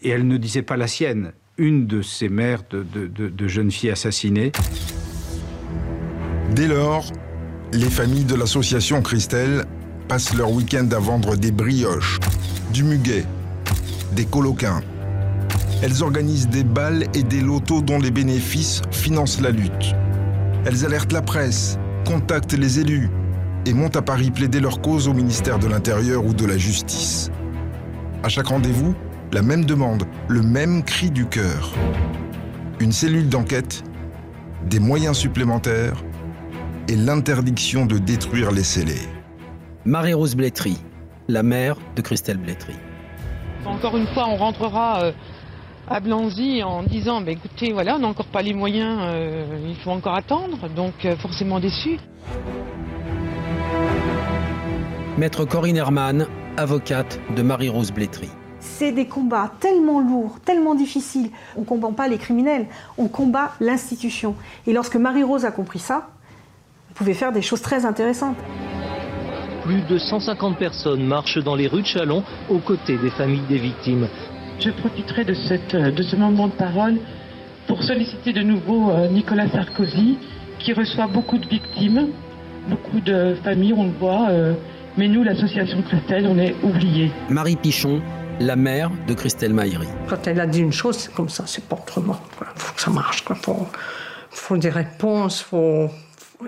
[0.02, 4.52] Et elle ne disait pas la sienne, une de ces mères de, jeunes filles assassinées.
[6.54, 7.12] Dès lors,
[7.74, 9.66] les familles de l'association Christelle
[10.08, 12.20] passent leur week-end à vendre des brioches,
[12.72, 13.26] du muguet,
[14.14, 14.82] des coloquins.
[15.82, 19.96] Elles organisent des balles et des lotos dont les bénéfices financent la lutte.
[20.66, 23.10] Elles alertent la presse, contactent les élus
[23.66, 27.32] et montent à Paris plaider leur cause au ministère de l'Intérieur ou de la Justice.
[28.24, 28.96] À chaque rendez-vous,
[29.32, 31.74] la même demande, le même cri du cœur.
[32.80, 33.84] Une cellule d'enquête,
[34.66, 36.04] des moyens supplémentaires
[36.88, 39.08] et l'interdiction de détruire les scellés.
[39.86, 40.78] Marie-Rose Blétry,
[41.28, 42.76] la mère de Christelle Blétry.
[43.66, 45.12] Encore une fois, on rentrera euh,
[45.90, 49.76] à Blanzy en disant bah, écoutez, voilà, on n'a encore pas les moyens, euh, il
[49.76, 52.00] faut encore attendre, donc euh, forcément déçu.
[55.18, 58.30] Maître Corinne Herman, avocate de Marie-Rose Blétry.
[58.80, 61.32] C'est des combats tellement lourds, tellement difficiles.
[61.56, 62.68] On ne combat pas les criminels,
[63.00, 64.36] on combat l'institution.
[64.68, 66.10] Et lorsque Marie-Rose a compris ça,
[66.92, 68.38] on pouvait faire des choses très intéressantes.
[69.64, 73.58] Plus de 150 personnes marchent dans les rues de Chalon aux côtés des familles des
[73.58, 74.08] victimes.
[74.60, 76.98] Je profiterai de, cette, de ce moment de parole
[77.68, 80.20] pour solliciter de nouveau euh, Nicolas Sarkozy,
[80.60, 82.10] qui reçoit beaucoup de victimes,
[82.70, 84.30] beaucoup de familles, on le voit.
[84.30, 84.54] euh,
[84.98, 87.12] mais nous, l'association Christelle, on est oubliés.
[87.30, 88.02] Marie Pichon,
[88.40, 89.88] la mère de Christelle Maïri.
[90.08, 92.18] Quand elle a dit une chose, c'est comme ça, c'est pas autrement.
[92.56, 93.24] Il faut que ça marche.
[93.30, 93.68] Il faut,
[94.30, 95.90] faut des réponses, faut,
[96.40, 96.46] faut-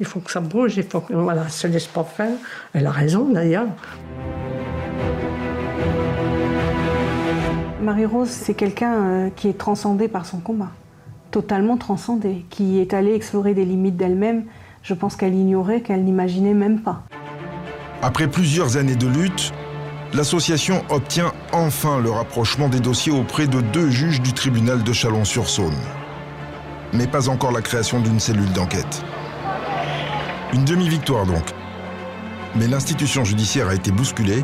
[0.00, 1.12] il faut que ça bouge, il faut que.
[1.14, 2.30] Voilà, elle se laisse pas faire.
[2.72, 3.66] Elle a raison d'ailleurs.
[7.82, 10.70] Marie-Rose, c'est quelqu'un euh, qui est transcendé par son combat,
[11.30, 14.44] totalement transcendé, qui est allé explorer des limites d'elle-même.
[14.82, 17.02] Je pense qu'elle ignorait, qu'elle n'imaginait même pas.
[18.02, 19.52] Après plusieurs années de lutte,
[20.12, 25.76] l'association obtient enfin le rapprochement des dossiers auprès de deux juges du tribunal de Chalon-sur-Saône.
[26.92, 29.04] Mais pas encore la création d'une cellule d'enquête.
[30.52, 31.44] Une demi-victoire donc.
[32.56, 34.42] Mais l'institution judiciaire a été bousculée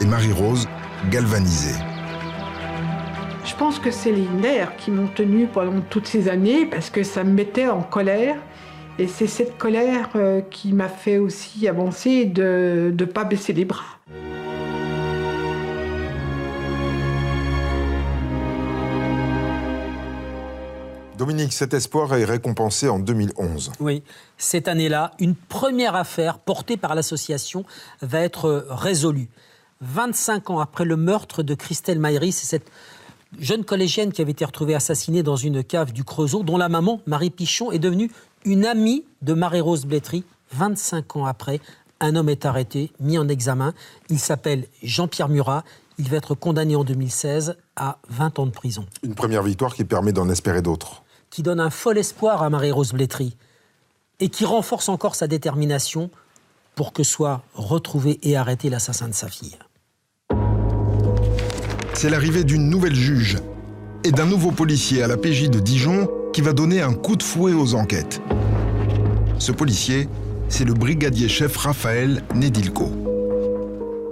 [0.00, 0.68] et Marie-Rose
[1.10, 1.74] galvanisée.
[3.44, 7.02] Je pense que c'est les nerfs qui m'ont tenu pendant toutes ces années parce que
[7.02, 8.36] ça me mettait en colère.
[9.00, 13.64] Et c'est cette colère euh, qui m'a fait aussi avancer de ne pas baisser les
[13.64, 13.82] bras.
[21.16, 23.72] Dominique, cet espoir est récompensé en 2011.
[23.80, 24.02] Oui,
[24.36, 27.64] cette année-là, une première affaire portée par l'association
[28.02, 29.30] va être résolue.
[29.80, 32.70] 25 ans après le meurtre de Christelle Maïri, c'est cette
[33.38, 37.00] jeune collégienne qui avait été retrouvée assassinée dans une cave du Creusot, dont la maman,
[37.06, 38.10] Marie Pichon, est devenue
[38.44, 40.24] une amie de Marie-Rose Blétry.
[40.52, 41.60] 25 ans après,
[42.00, 43.72] un homme est arrêté, mis en examen.
[44.08, 45.64] Il s'appelle Jean-Pierre Murat.
[45.98, 48.86] Il va être condamné en 2016 à 20 ans de prison.
[49.02, 51.02] Une première victoire qui permet d'en espérer d'autres.
[51.30, 53.36] qui donne un fol espoir à Marie-Rose Blétry
[54.18, 56.10] et qui renforce encore sa détermination
[56.74, 59.56] pour que soit retrouvé et arrêté l'assassin de sa fille.
[61.94, 63.38] C'est l'arrivée d'une nouvelle juge
[64.02, 67.22] et d'un nouveau policier à la PJ de Dijon qui va donner un coup de
[67.22, 68.20] fouet aux enquêtes.
[69.38, 70.08] Ce policier,
[70.48, 72.90] c'est le brigadier chef Raphaël Nedilko.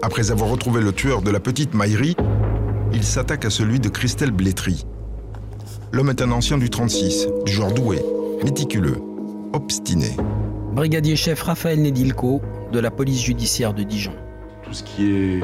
[0.02, 2.16] Après avoir retrouvé le tueur de la petite Maïri,
[2.92, 4.86] il s'attaque à celui de Christelle Blétry.
[5.92, 7.98] L'homme est un ancien du 36, du genre doué,
[8.44, 8.98] méticuleux,
[9.52, 10.16] obstiné.
[10.72, 12.40] Brigadier chef Raphaël Nedilko
[12.72, 14.12] de la police judiciaire de Dijon.
[14.68, 15.40] Tout ce qui est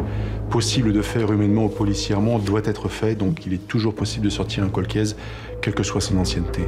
[0.51, 4.29] possible de faire humainement ou policièrement doit être fait, donc il est toujours possible de
[4.31, 5.17] sortir un colcaise,
[5.63, 6.61] quelle que soit son ancienneté.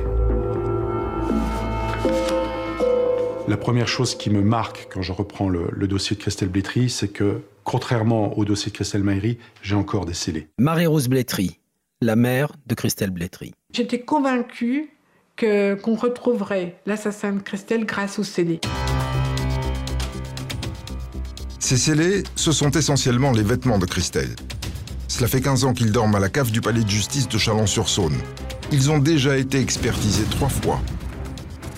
[3.47, 6.89] La première chose qui me marque quand je reprends le, le dossier de Christelle Blétry,
[6.89, 10.49] c'est que, contrairement au dossier de Christelle Maïri, j'ai encore des scellés.
[10.57, 11.61] Marie-Rose Blétry,
[12.01, 13.53] la mère de Christelle Blétry.
[13.75, 14.89] J'étais convaincue
[15.37, 18.61] que, qu'on retrouverait l'assassin de Christelle grâce au scellé.
[21.67, 24.37] Ces scellés, ce sont essentiellement les vêtements de Christelle.
[25.09, 28.15] Cela fait 15 ans qu'ils dorment à la cave du palais de justice de Chalon-sur-Saône.
[28.71, 30.81] Ils ont déjà été expertisés trois fois,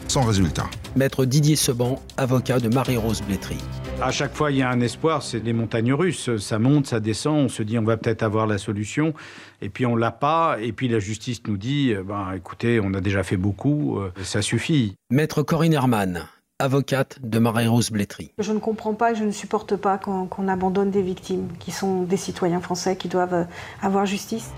[0.06, 0.66] sans résultat.
[0.94, 3.56] Maître Didier Seban, avocat de Marie-Rose Blétry.
[4.02, 6.36] À chaque fois, il y a un espoir, c'est des montagnes russes.
[6.36, 9.14] Ça monte, ça descend, on se dit on va peut-être avoir la solution,
[9.62, 12.92] et puis on l'a pas, et puis la justice nous dit, euh, ben, écoutez, on
[12.92, 14.96] a déjà fait beaucoup, euh, ça suffit.
[15.08, 16.26] Maître Corinne Herman,
[16.60, 18.32] avocate de Marie-Rose Blétry.
[18.38, 22.02] Je ne comprends pas et je ne supporte pas qu'on abandonne des victimes qui sont
[22.02, 23.44] des citoyens français qui doivent euh,
[23.80, 24.50] avoir justice.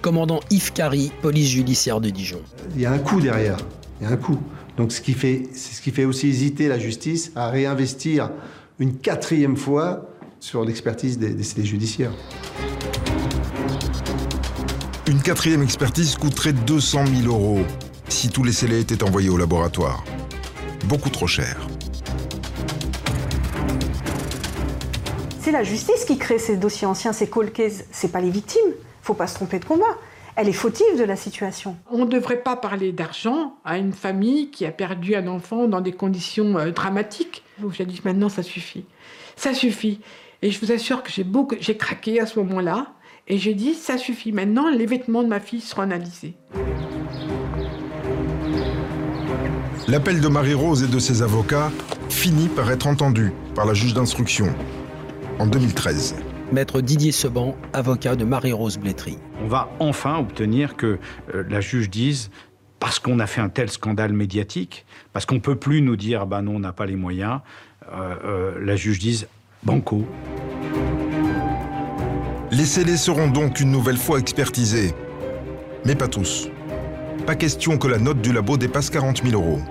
[0.00, 2.40] Commandant Yves Carry, police judiciaire de Dijon.
[2.76, 3.56] Il y a un coût derrière.
[4.00, 4.38] Il y a un coût.
[4.76, 8.30] Donc ce qui fait, c'est ce qui fait aussi hésiter la justice à réinvestir
[8.78, 12.12] une quatrième fois sur l'expertise des, des scellés judiciaires.
[15.08, 17.64] Une quatrième expertise coûterait 200 000 euros
[18.08, 20.04] si tous les scellés étaient envoyés au laboratoire.
[20.84, 21.56] Beaucoup trop cher.
[25.40, 27.84] C'est la justice qui crée ces dossiers anciens, ces cold cases.
[27.90, 28.72] C'est pas les victimes.
[29.02, 29.96] Faut pas se tromper de combat.
[30.36, 31.76] Elle est fautive de la situation.
[31.90, 35.80] On ne devrait pas parler d'argent à une famille qui a perdu un enfant dans
[35.80, 37.42] des conditions euh, dramatiques.
[37.58, 38.84] Donc j'ai dit maintenant ça suffit.
[39.36, 40.00] Ça suffit.
[40.42, 42.92] Et je vous assure que j'ai beaucoup, j'ai craqué à ce moment-là.
[43.26, 44.32] Et j'ai dit ça suffit.
[44.32, 46.34] Maintenant les vêtements de ma fille seront analysés.
[49.88, 51.72] L'appel de Marie-Rose et de ses avocats
[52.10, 54.54] finit par être entendu par la juge d'instruction
[55.38, 56.14] en 2013.
[56.52, 59.16] Maître Didier Seban, avocat de Marie-Rose Blétry.
[59.42, 60.98] On va enfin obtenir que
[61.34, 62.28] euh, la juge dise
[62.80, 66.26] parce qu'on a fait un tel scandale médiatique, parce qu'on ne peut plus nous dire
[66.26, 67.40] bah non, on n'a pas les moyens,
[67.90, 69.26] euh, euh, la juge dise
[69.62, 70.06] banco.
[72.50, 74.92] Les scellés seront donc une nouvelle fois expertisés.
[75.86, 76.50] Mais pas tous.
[77.26, 79.62] Pas question que la note du labo dépasse 40 000 euros.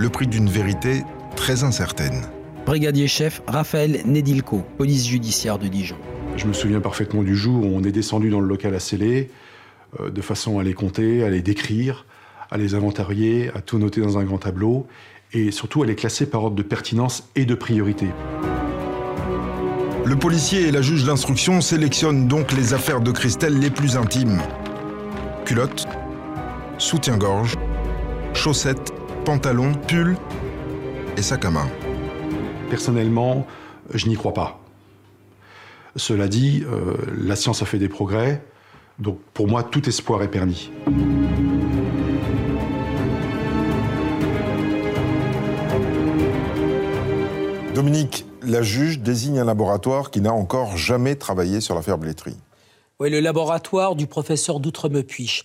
[0.00, 1.02] Le prix d'une vérité
[1.36, 2.22] très incertaine.
[2.64, 5.98] Brigadier chef Raphaël Nedilko, police judiciaire de Dijon.
[6.38, 9.28] Je me souviens parfaitement du jour où on est descendu dans le local à sceller,
[10.00, 12.06] euh, de façon à les compter, à les décrire,
[12.50, 14.86] à les inventarier, à tout noter dans un grand tableau,
[15.34, 18.06] et surtout à les classer par ordre de pertinence et de priorité.
[20.06, 24.40] Le policier et la juge d'instruction sélectionnent donc les affaires de Christelle les plus intimes.
[25.44, 25.86] Culotte,
[26.78, 27.58] soutien-gorge,
[28.32, 28.89] chaussettes,
[29.24, 30.16] pantalons, pull
[31.16, 31.68] et sac à main.
[32.70, 33.46] Personnellement,
[33.92, 34.60] je n'y crois pas.
[35.96, 38.42] Cela dit, euh, la science a fait des progrès,
[38.98, 40.70] donc pour moi, tout espoir est permis.
[47.74, 52.36] Dominique, la juge désigne un laboratoire qui n'a encore jamais travaillé sur l'affaire Blétry.
[53.00, 55.44] Oui, le laboratoire du professeur d'Outremepuich.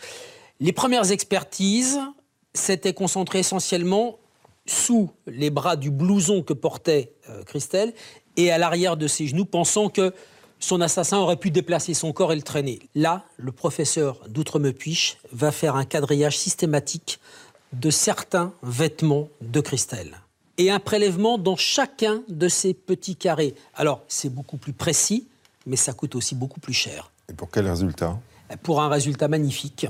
[0.59, 1.99] Les premières expertises
[2.55, 4.17] s'étaient concentrées essentiellement
[4.65, 7.93] sous les bras du blouson que portait euh, Christelle
[8.37, 10.13] et à l'arrière de ses genoux, pensant que
[10.59, 12.79] son assassin aurait pu déplacer son corps et le traîner.
[12.95, 17.19] Là, le professeur d'Outremepuich va faire un quadrillage systématique
[17.73, 20.17] de certains vêtements de Christelle
[20.57, 23.55] et un prélèvement dans chacun de ces petits carrés.
[23.75, 25.27] Alors, c'est beaucoup plus précis,
[25.65, 27.11] mais ça coûte aussi beaucoup plus cher.
[27.29, 28.17] Et pour quel résultat?
[28.63, 29.87] Pour un résultat magnifique,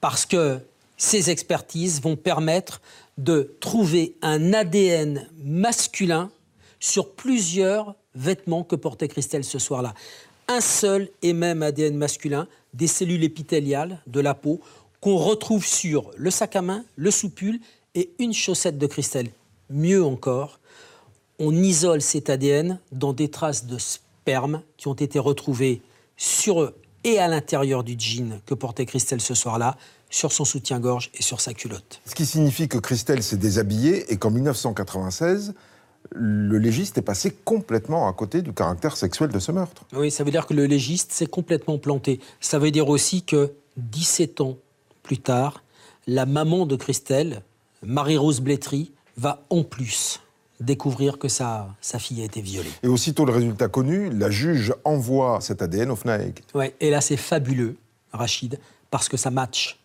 [0.00, 0.60] parce que
[0.96, 2.80] ces expertises vont permettre
[3.18, 6.30] de trouver un ADN masculin
[6.80, 9.94] sur plusieurs vêtements que portait Christelle ce soir-là.
[10.48, 14.60] Un seul et même ADN masculin, des cellules épithéliales de la peau,
[15.00, 17.60] qu'on retrouve sur le sac à main, le soupule
[17.94, 19.30] et une chaussette de Christelle.
[19.70, 20.60] Mieux encore,
[21.38, 25.82] on isole cet ADN dans des traces de sperme qui ont été retrouvées
[26.16, 29.76] sur eux et à l'intérieur du jean que portait Christelle ce soir-là,
[30.14, 32.00] sur son soutien-gorge et sur sa culotte.
[32.06, 35.54] Ce qui signifie que Christelle s'est déshabillée et qu'en 1996,
[36.12, 39.82] le légiste est passé complètement à côté du caractère sexuel de ce meurtre.
[39.92, 42.20] Oui, ça veut dire que le légiste s'est complètement planté.
[42.40, 44.56] Ça veut dire aussi que 17 ans
[45.02, 45.64] plus tard,
[46.06, 47.42] la maman de Christelle,
[47.82, 50.20] Marie-Rose Blétry, va en plus
[50.60, 52.70] découvrir que sa, sa fille a été violée.
[52.84, 56.44] Et aussitôt le résultat connu, la juge envoie cet ADN au FNAEG.
[56.54, 57.74] Ouais, et là c'est fabuleux,
[58.12, 58.60] Rachid,
[58.92, 59.80] parce que ça match.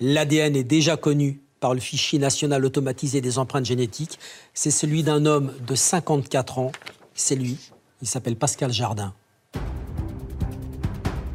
[0.00, 4.18] L'ADN est déjà connu par le fichier national automatisé des empreintes génétiques.
[4.52, 6.72] C'est celui d'un homme de 54 ans.
[7.14, 7.56] C'est lui.
[8.02, 9.14] Il s'appelle Pascal Jardin.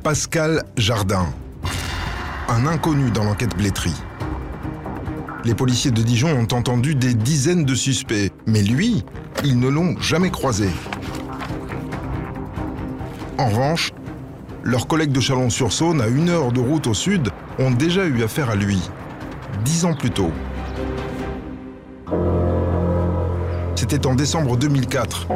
[0.03, 1.27] Pascal Jardin,
[2.49, 3.93] un inconnu dans l'enquête Blétry.
[5.45, 9.03] Les policiers de Dijon ont entendu des dizaines de suspects, mais lui,
[9.45, 10.69] ils ne l'ont jamais croisé.
[13.37, 13.91] En revanche,
[14.67, 18.49] leurs collègues de Chalon-sur-Saône, à une heure de route au sud, ont déjà eu affaire
[18.49, 18.77] à lui,
[19.63, 20.31] dix ans plus tôt.
[23.75, 25.27] C'était en décembre 2004.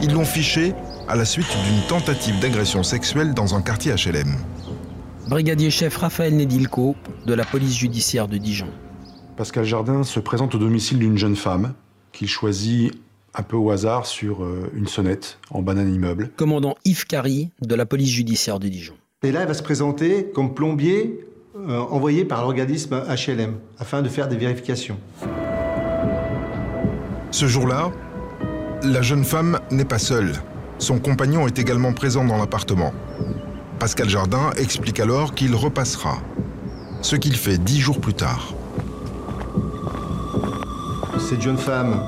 [0.00, 0.72] Ils l'ont fiché
[1.08, 4.34] à la suite d'une tentative d'agression sexuelle dans un quartier HLM.
[5.28, 8.68] Brigadier chef Raphaël Nedilko de la police judiciaire de Dijon.
[9.36, 11.74] Pascal Jardin se présente au domicile d'une jeune femme
[12.12, 12.94] qu'il choisit
[13.34, 16.30] un peu au hasard sur euh, une sonnette en banane immeuble.
[16.36, 18.94] Commandant Yves Carry de la police judiciaire de Dijon.
[19.22, 21.24] Et là, elle va se présenter comme plombier
[21.56, 24.98] euh, envoyé par l'organisme HLM afin de faire des vérifications.
[27.30, 27.90] Ce jour-là,
[28.82, 30.32] la jeune femme n'est pas seule.
[30.78, 32.92] Son compagnon est également présent dans l'appartement.
[33.80, 36.18] Pascal Jardin explique alors qu'il repassera.
[37.02, 38.54] Ce qu'il fait dix jours plus tard.
[41.18, 42.00] Cette jeune femme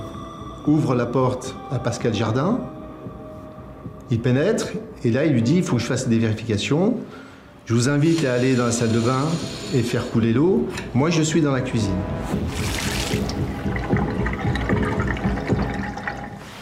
[0.66, 2.61] ouvre la porte à Pascal Jardin.
[4.11, 4.68] Il pénètre
[5.04, 6.96] et là il lui dit il faut que je fasse des vérifications.
[7.66, 9.26] Je vous invite à aller dans la salle de bain
[9.74, 10.68] et faire couler l'eau.
[10.94, 11.94] Moi je suis dans la cuisine.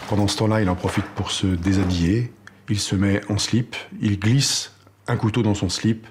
[0.09, 2.31] Pendant ce temps-là, il en profite pour se déshabiller.
[2.67, 4.73] Il se met en slip, il glisse
[5.07, 6.05] un couteau dans son slip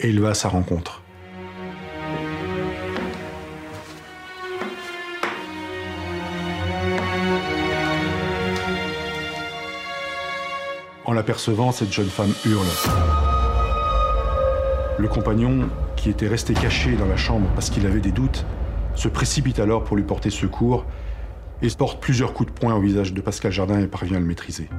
[0.00, 1.01] et il va à sa rencontre.
[11.12, 12.64] En l'apercevant, cette jeune femme hurle.
[14.98, 18.46] Le compagnon, qui était resté caché dans la chambre parce qu'il avait des doutes,
[18.94, 20.86] se précipite alors pour lui porter secours
[21.60, 24.24] et porte plusieurs coups de poing au visage de Pascal Jardin et parvient à le
[24.24, 24.70] maîtriser.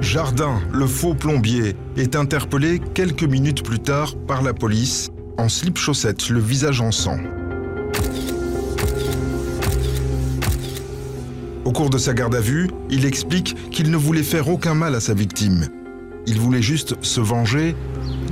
[0.00, 6.28] Jardin, le faux plombier, est interpellé quelques minutes plus tard par la police en slip-chaussettes,
[6.28, 7.18] le visage en sang.
[11.74, 15.00] Cours de sa garde à vue, il explique qu'il ne voulait faire aucun mal à
[15.00, 15.66] sa victime.
[16.24, 17.74] Il voulait juste se venger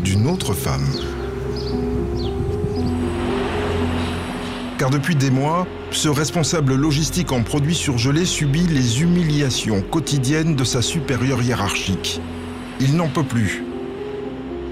[0.04, 0.86] d'une autre femme.
[4.78, 10.64] Car depuis des mois, ce responsable logistique en produits surgelés subit les humiliations quotidiennes de
[10.64, 12.20] sa supérieure hiérarchique.
[12.80, 13.64] Il n'en peut plus.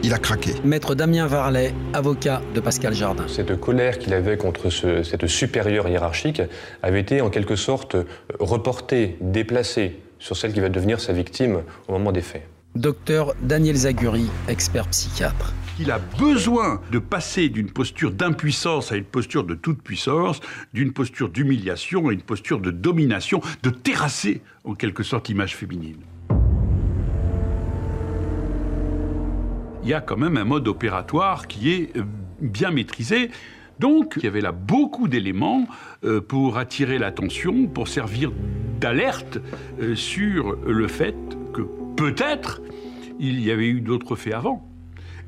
[0.02, 0.52] Il a craqué.
[0.64, 3.24] Maître Damien Varlet, avocat de Pascal Jardin.
[3.28, 6.40] Cette colère qu'il avait contre ce- cette supérieure hiérarchique
[6.82, 7.96] avait été en quelque sorte
[8.38, 12.46] reportée, déplacée sur celle qui va devenir sa victime au moment des faits.
[12.76, 15.52] Docteur Daniel Zaguri, expert psychiatre.
[15.78, 20.40] Il a besoin de passer d'une posture d'impuissance à une posture de toute puissance,
[20.72, 25.96] d'une posture d'humiliation à une posture de domination, de terrasser en quelque sorte l'image féminine.
[29.82, 32.02] Il y a quand même un mode opératoire qui est euh,
[32.40, 33.30] bien maîtrisé.
[33.78, 35.66] Donc, il y avait là beaucoup d'éléments
[36.04, 38.30] euh, pour attirer l'attention, pour servir
[38.78, 39.38] d'alerte
[39.80, 41.16] euh, sur le fait
[41.54, 41.62] que
[41.96, 42.60] peut-être
[43.18, 44.66] il y avait eu d'autres faits avant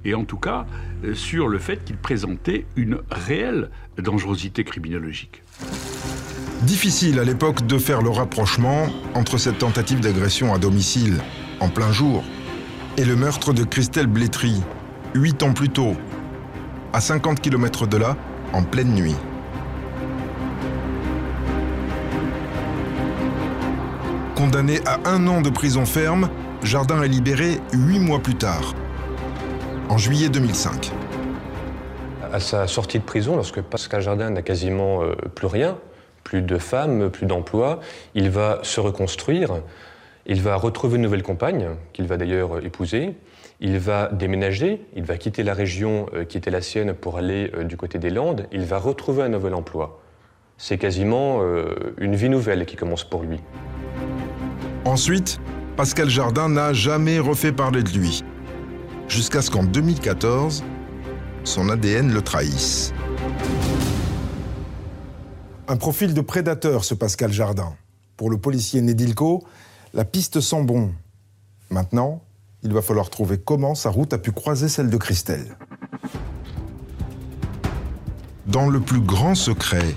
[0.04, 0.66] et en tout cas
[1.14, 5.42] sur le fait qu'il présentait une réelle dangerosité criminologique.
[6.62, 11.18] Difficile à l'époque de faire le rapprochement entre cette tentative d'agression à domicile,
[11.60, 12.24] en plein jour,
[12.98, 14.62] et le meurtre de Christelle Blétry,
[15.14, 15.94] huit ans plus tôt,
[16.92, 18.16] à 50 km de là,
[18.52, 19.16] en pleine nuit.
[24.36, 26.28] Condamné à un an de prison ferme,
[26.62, 28.74] Jardin est libéré huit mois plus tard,
[29.88, 30.92] en juillet 2005.
[32.32, 35.78] À sa sortie de prison, lorsque Pascal Jardin n'a quasiment euh, plus rien,
[36.24, 37.80] plus de femmes, plus d'emploi,
[38.14, 39.60] il va se reconstruire,
[40.26, 43.14] il va retrouver une nouvelle compagne, qu'il va d'ailleurs euh, épouser,
[43.60, 47.50] il va déménager, il va quitter la région euh, qui était la sienne pour aller
[47.54, 50.00] euh, du côté des Landes, il va retrouver un nouvel emploi.
[50.58, 51.40] C'est quasiment
[51.98, 53.40] une vie nouvelle qui commence pour lui.
[54.84, 55.40] Ensuite,
[55.76, 58.22] Pascal Jardin n'a jamais refait parler de lui,
[59.08, 60.62] jusqu'à ce qu'en 2014,
[61.42, 62.92] son ADN le trahisse.
[65.66, 67.74] Un profil de prédateur, ce Pascal Jardin.
[68.16, 69.42] Pour le policier Nedilko,
[69.94, 70.92] la piste sent bon.
[71.70, 72.22] Maintenant,
[72.62, 75.56] il va falloir trouver comment sa route a pu croiser celle de Christelle.
[78.46, 79.94] Dans le plus grand secret,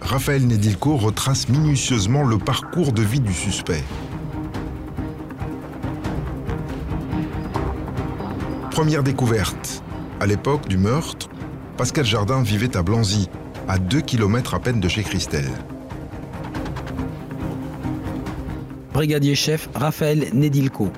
[0.00, 3.82] Raphaël Nedilko retrace minutieusement le parcours de vie du suspect.
[8.70, 9.82] Première découverte.
[10.20, 11.28] À l'époque du meurtre,
[11.76, 13.28] Pascal Jardin vivait à Blanzy,
[13.68, 15.50] à 2 km à peine de chez Christelle.
[18.92, 20.90] Brigadier chef Raphaël Nedilko,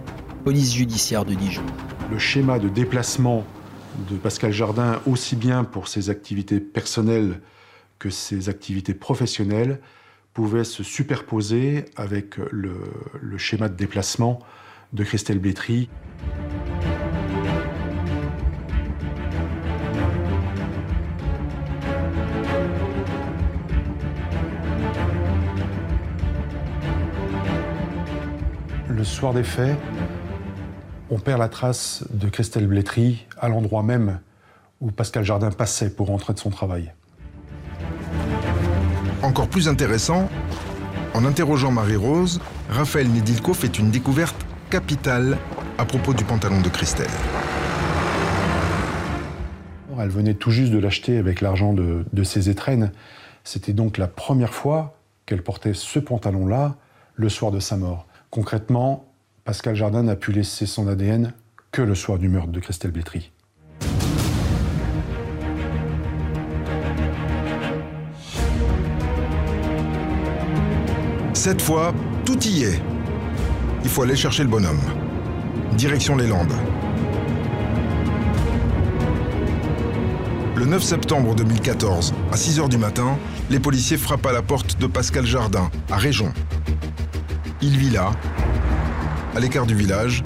[0.43, 1.63] police judiciaire de Dijon.
[2.11, 3.45] Le schéma de déplacement
[4.11, 7.41] de Pascal Jardin, aussi bien pour ses activités personnelles
[8.01, 9.81] que ses activités professionnelles,
[10.33, 12.75] pouvait se superposer avec le,
[13.39, 14.41] schéma de déplacement
[14.93, 15.89] de Christelle Blétry.
[29.05, 29.77] Le soir des faits,
[31.11, 34.21] on perd la trace de Christelle Blétry à l'endroit même
[34.81, 36.91] où Pascal Jardin passait pour rentrer de son travail.
[39.23, 40.31] Encore plus intéressant,
[41.13, 42.41] en interrogeant Marie-Rose,
[42.71, 44.37] Raphaël Nedilko fait une découverte
[44.71, 45.37] capitale
[45.77, 47.07] à propos du pantalon de Christelle.
[50.01, 52.91] Elle venait tout juste de l'acheter avec l'argent de, de ses étrennes.
[53.45, 54.97] C'était donc la première fois
[55.27, 56.77] qu'elle portait ce pantalon-là
[57.17, 58.07] le soir de sa mort.
[58.35, 59.15] Concrètement,
[59.45, 61.35] Pascal Jardin n'a pu laisser son ADN
[61.71, 63.31] que le soir du meurtre de Christelle Blétry.
[71.33, 72.83] Cette fois, tout y est.
[73.85, 74.81] Il faut aller chercher le bonhomme.
[75.77, 76.59] Direction les Landes.
[80.57, 83.17] Le 9 septembre 2014, à 6 h du matin,
[83.49, 86.33] les policiers frappent à la porte de Pascal Jardin, à Réjon.
[87.67, 88.13] Il vit là,
[89.35, 90.23] à l'écart du village,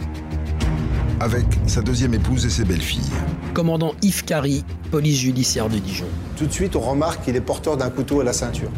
[1.21, 3.13] avec sa deuxième épouse et ses belles-filles.
[3.55, 6.09] Commandant Yves Carry, police judiciaire de Dijon.
[6.37, 8.73] Tout de suite, on remarque qu'il est porteur d'un couteau à la ceinture.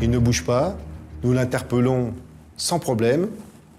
[0.00, 0.78] Il ne bouge pas.
[1.24, 2.14] Nous l'interpellons
[2.56, 3.26] sans problème,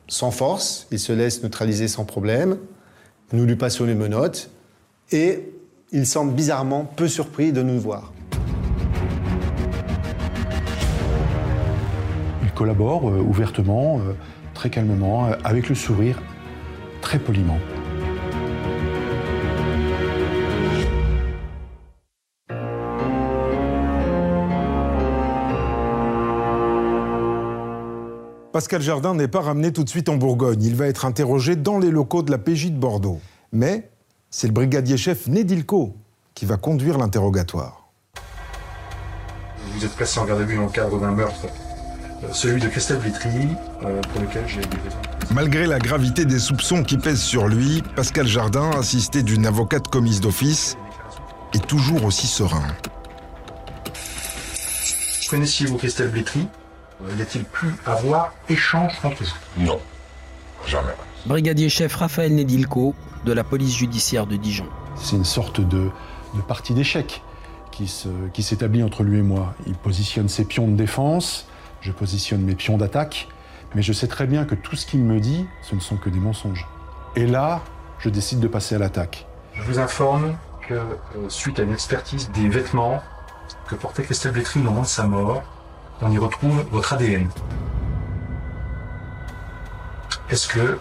[0.10, 0.88] sans force.
[0.92, 2.58] Il se laisse neutraliser sans problème.
[3.32, 4.52] Nous lui passons les menottes
[5.14, 5.54] et
[5.94, 8.12] il semble bizarrement peu surpris de nous voir.
[12.62, 14.14] Collabore euh, ouvertement, euh,
[14.54, 16.22] très calmement, avec le sourire,
[17.02, 17.58] très poliment.
[28.54, 30.62] Pascal Jardin n'est pas ramené tout de suite en Bourgogne.
[30.62, 33.20] Il va être interrogé dans les locaux de la PJ de Bordeaux.
[33.52, 33.90] Mais
[34.30, 35.96] c'est le brigadier chef Nedilko
[36.36, 37.82] qui va conduire l'interrogatoire.
[39.74, 41.61] Vous êtes placé en garde à vue dans le cadre d'un meurtre, euh,
[42.32, 43.48] celui de Christelle Vitry,
[43.84, 44.98] euh, pour lequel j'ai des raisons.
[45.32, 50.22] Malgré la gravité des soupçons qui pèsent sur lui, Pascal Jardin, assisté d'une avocate commise
[50.22, 50.78] d'office,
[51.54, 52.68] est toujours aussi serein.
[55.30, 56.48] Connaissiez-vous Christelle Vitry?
[57.18, 59.66] Y a-t-il pu avoir échange entre vous?
[59.66, 59.80] Non,
[60.68, 60.94] jamais.
[61.26, 62.94] Brigadier chef Raphaël Nedilko
[63.26, 64.68] de la police judiciaire de Dijon.
[64.96, 65.90] C'est une sorte de,
[66.36, 67.22] de partie d'échecs
[67.72, 69.56] qui, se, qui s'établit entre lui et moi.
[69.68, 71.48] Il positionne ses pions de défense,
[71.82, 73.28] je positionne mes pions d'attaque,
[73.76, 76.10] mais je sais très bien que tout ce qu'il me dit, ce ne sont que
[76.10, 76.68] des mensonges.
[77.16, 77.62] Et là,
[78.00, 79.26] je décide de passer à l'attaque.
[79.54, 80.36] Je vous informe
[80.68, 80.86] que, euh,
[81.30, 83.02] suite à une expertise des vêtements
[83.68, 85.44] que portait Christelle Blétry au moment de sa mort,
[86.02, 87.30] on y retrouve votre ADN.
[90.30, 90.80] Est-ce que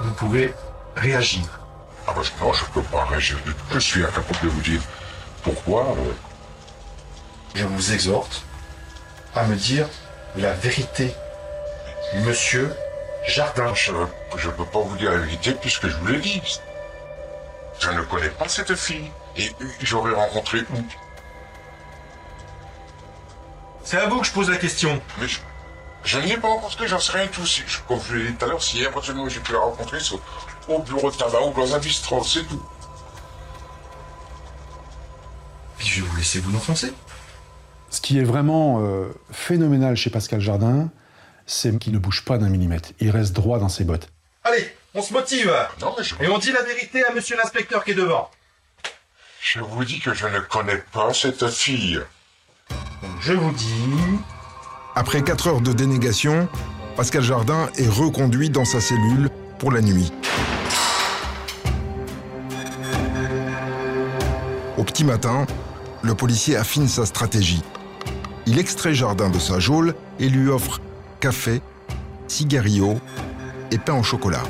[0.00, 0.54] vous pouvez
[0.96, 1.42] réagir?
[2.06, 3.64] Ah bah non, je peux pas réagir du tout.
[3.72, 4.80] Je suis incapable de vous dire
[5.42, 5.82] pourquoi.
[5.98, 6.12] euh,
[7.54, 8.44] Je vous exhorte
[9.34, 9.88] à me dire
[10.36, 11.14] la vérité.
[12.24, 12.74] Monsieur
[13.26, 13.72] Jardin.
[13.74, 16.42] Je ne peux pas vous dire la vérité puisque je vous l'ai dit.
[17.80, 19.10] Je ne connais pas cette fille.
[19.36, 20.84] Et j'aurais rencontré où?
[23.82, 25.00] C'est à vous que je pose la question.
[25.18, 25.40] Mais je,
[26.04, 27.44] je ne l'ai pas rencontré, j'en sais rien tout.
[27.46, 29.98] Si- je- Comme je l'ai dit tout à l'heure, si éventuellement j'ai pu la rencontrer,
[30.00, 30.20] c'est au-
[30.68, 32.62] au bureau de tabac ou dans un bistrot, c'est tout.
[35.78, 36.92] Puis je vais vous laisser vous enfoncer.
[37.94, 40.90] Ce qui est vraiment euh, phénoménal chez Pascal Jardin,
[41.46, 42.88] c'est qu'il ne bouge pas d'un millimètre.
[42.98, 44.08] Il reste droit dans ses bottes.
[44.42, 47.84] Allez, on se motive Non, mais je, et on dit la vérité à monsieur l'inspecteur
[47.84, 48.28] qui est devant.
[49.40, 52.00] je vous dis que je ne connais pas cette fille.
[53.20, 54.18] Je vous dis.
[54.96, 56.48] Après 4 heures de dénégation,
[56.96, 59.30] Pascal Jardin est reconduit dans sa cellule
[59.60, 60.12] pour la nuit.
[64.78, 65.46] Au petit matin,
[66.02, 67.62] le policier affine sa stratégie.
[68.46, 70.80] Il extrait Jardin de sa geôle et lui offre
[71.20, 71.62] café,
[72.28, 72.98] cigarillo
[73.70, 74.42] et pain au chocolat.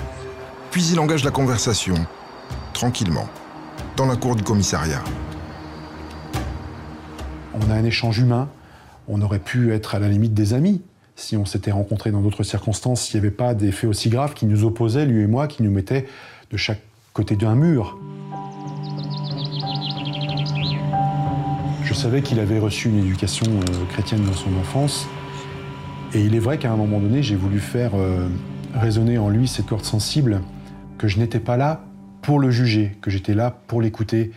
[0.71, 1.95] Puis il engage la conversation,
[2.73, 3.29] tranquillement,
[3.97, 5.03] dans la cour du commissariat.
[7.55, 8.49] On a un échange humain.
[9.07, 10.83] On aurait pu être à la limite des amis
[11.17, 14.35] si on s'était rencontrés dans d'autres circonstances, s'il n'y avait pas des faits aussi graves
[14.35, 16.07] qui nous opposaient, lui et moi, qui nous mettaient
[16.51, 16.81] de chaque
[17.13, 17.97] côté d'un mur.
[22.05, 25.09] Je savais qu'il avait reçu une éducation euh, chrétienne dans son enfance.
[26.13, 28.29] Et il est vrai qu'à un moment donné, j'ai voulu faire euh,
[28.75, 30.43] résonner en lui cette corde sensible,
[30.99, 31.83] que je n'étais pas là
[32.21, 34.33] pour le juger, que j'étais là pour l'écouter,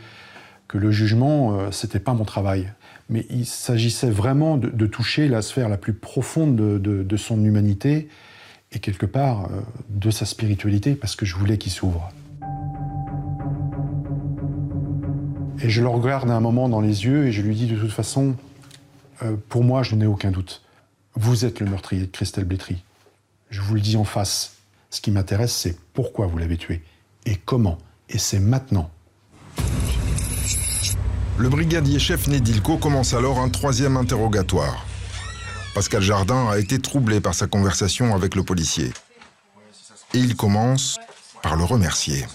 [0.69, 2.71] que le jugement, euh, c'était pas mon travail.
[3.09, 8.07] Mais il s'agissait vraiment de, toucher la sphère la plus profonde de, son humanité
[8.71, 9.49] et quelque part
[9.89, 12.13] de sa spiritualité, parce que je voulais qu'il s'ouvre.
[15.61, 17.91] Et je le regarde un moment dans les yeux et je lui dis de toute
[17.91, 18.35] façon,
[19.23, 20.61] euh, pour moi, je n'ai aucun doute.
[21.15, 22.83] Vous êtes le meurtrier de Christelle Blétry.
[23.49, 24.57] Je vous le dis en face.
[24.89, 26.83] Ce qui m'intéresse, c'est pourquoi vous l'avez tué
[27.25, 27.77] et comment.
[28.09, 28.89] Et c'est maintenant.
[31.37, 34.85] Le brigadier chef Nedilko commence alors un troisième interrogatoire.
[35.75, 38.91] Pascal Jardin a été troublé par sa conversation avec le policier.
[40.13, 40.99] Et il commence
[41.43, 42.25] par le remercier.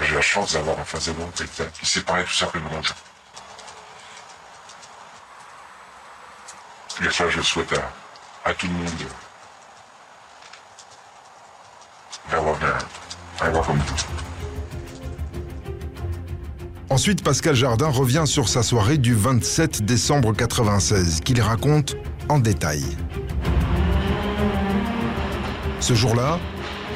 [0.00, 2.70] J'ai la chance d'avoir en face de moi quelqu'un qui sait parler tout simplement.
[7.02, 7.74] Et ça, je souhaite
[8.44, 8.90] à, tout le monde
[12.30, 12.84] d'avoir
[13.52, 13.94] roi comme vous.
[16.90, 21.96] Ensuite, Pascal Jardin revient sur sa soirée du 27 décembre 96, qu'il raconte
[22.28, 22.84] en détail.
[25.80, 26.38] Ce jour-là,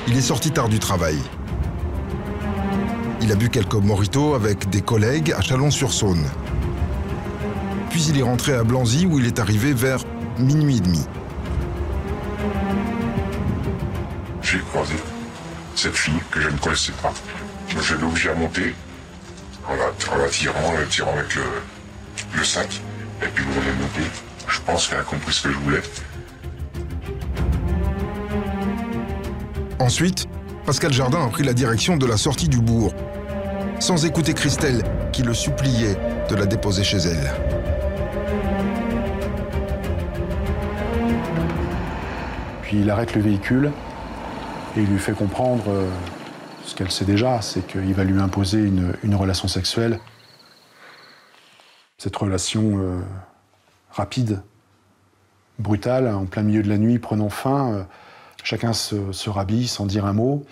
[0.06, 1.18] il est sorti tard du travail.
[3.28, 6.24] Il a bu quelques mojitos avec des collègues à Chalon-sur-Saône.
[7.90, 9.98] Puis il est rentré à Blanzy où il est arrivé vers
[10.38, 11.04] minuit et demi.
[14.40, 14.94] J'ai croisé
[15.74, 17.12] cette fille que je ne connaissais pas.
[17.68, 18.74] Je l'ai obligé à monter
[19.68, 21.42] en la, en la tirant, en la tirant avec le,
[22.34, 22.80] le sac.
[23.22, 24.10] Et puis on est monté.
[24.48, 25.82] Je pense qu'elle a compris ce que je voulais.
[29.80, 30.26] Ensuite,
[30.64, 32.94] Pascal Jardin a pris la direction de la sortie du bourg,
[33.80, 35.96] sans écouter Christelle qui le suppliait
[36.28, 37.32] de la déposer chez elle.
[42.62, 43.72] Puis il arrête le véhicule
[44.76, 45.88] et il lui fait comprendre euh,
[46.64, 50.00] ce qu'elle sait déjà, c'est qu'il va lui imposer une, relation sexuelle.
[51.96, 53.00] Cette relation euh,
[53.90, 54.42] rapide,
[55.58, 57.84] brutale, en plein milieu de la nuit, prenant fin, euh,
[58.44, 60.44] chacun se, se rhabille sans dire un mot.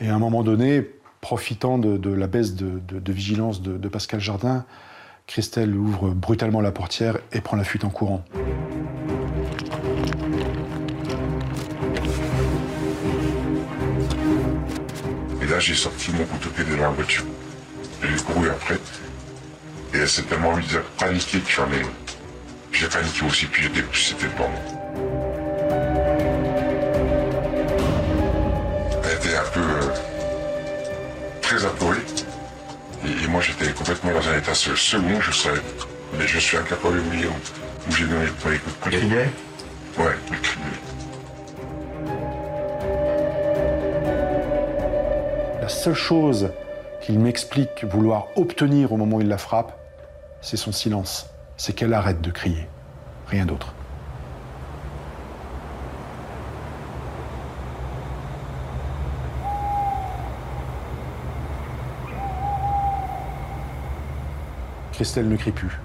[0.00, 0.88] Et à un moment donné,
[1.20, 4.64] profitant de, la baisse de, vigilance de, Pascal Jardin,
[5.26, 8.24] Christelle ouvre brutalement la portière et prend la fuite en courant.
[15.42, 17.24] Et là, j'ai sorti mon couteau pied de la voiture.
[18.02, 18.78] Et j'ai couru après.
[19.94, 21.84] Et elle s'est tellement mise à paniquer que j'en ai.
[22.72, 24.77] J'ai paniqué aussi, puis j'étais, c'était devant moi.
[31.66, 31.98] Très.
[33.04, 35.60] Et, et moi, j'étais complètement dans un état se- second, je savais.
[36.18, 38.96] Mais je suis incapable dire où, j'ai donné le premier coup de couteau.
[39.98, 40.66] Ouais, crinet.
[45.60, 46.50] La seule chose
[47.00, 49.76] qu'il m'explique vouloir obtenir au moment où il la frappe,
[50.40, 51.28] c'est son silence.
[51.56, 52.66] C'est qu'elle arrête de crier.
[53.26, 53.74] Rien d'autre.
[64.98, 65.78] Christelle ne crie plus.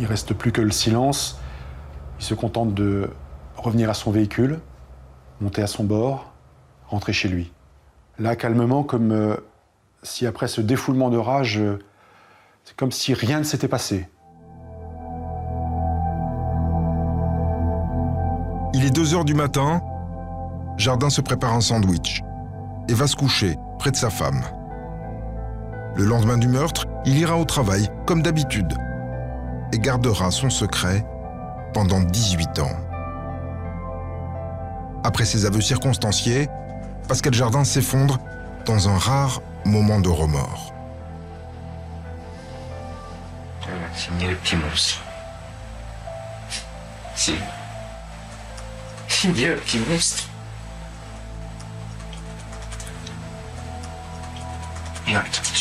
[0.00, 1.38] Il reste plus que le silence.
[2.18, 3.10] Il se contente de
[3.56, 4.58] revenir à son véhicule,
[5.40, 6.32] monter à son bord,
[6.88, 7.52] rentrer chez lui.
[8.18, 9.36] Là, calmement, comme euh,
[10.02, 11.78] si après ce défoulement de rage, euh,
[12.64, 14.08] c'est comme si rien ne s'était passé.
[18.74, 19.80] Il est 2 heures du matin.
[20.76, 22.24] Jardin se prépare un sandwich
[22.88, 24.42] et va se coucher près de sa femme.
[25.94, 28.76] Le lendemain du meurtre, il ira au travail, comme d'habitude,
[29.72, 31.06] et gardera son secret
[31.72, 32.76] pendant 18 ans.
[35.04, 36.48] Après ses aveux circonstanciés,
[37.08, 38.18] Pascal Jardin s'effondre
[38.66, 40.74] dans un rare moment de remords.
[44.20, 45.00] Le petit monstre.
[47.14, 47.32] C'est
[49.28, 50.24] mieux le petit monstre.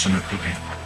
[0.09, 0.76] Me pleurer.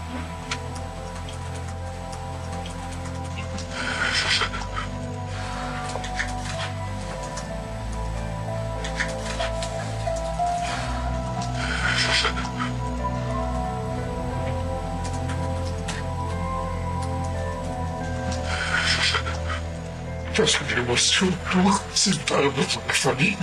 [21.56, 22.50] Lourde, c'est pas la
[22.94, 23.38] famille.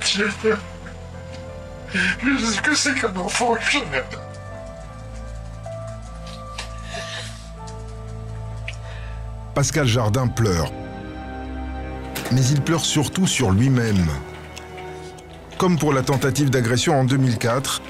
[0.00, 0.24] Pitié.
[2.22, 3.56] Mais est-ce que c'est qu'un enfant
[9.54, 10.70] Pascal Jardin pleure.
[12.32, 14.06] Mais il pleure surtout sur lui-même.
[15.58, 17.80] Comme pour la tentative d'agression en 2004,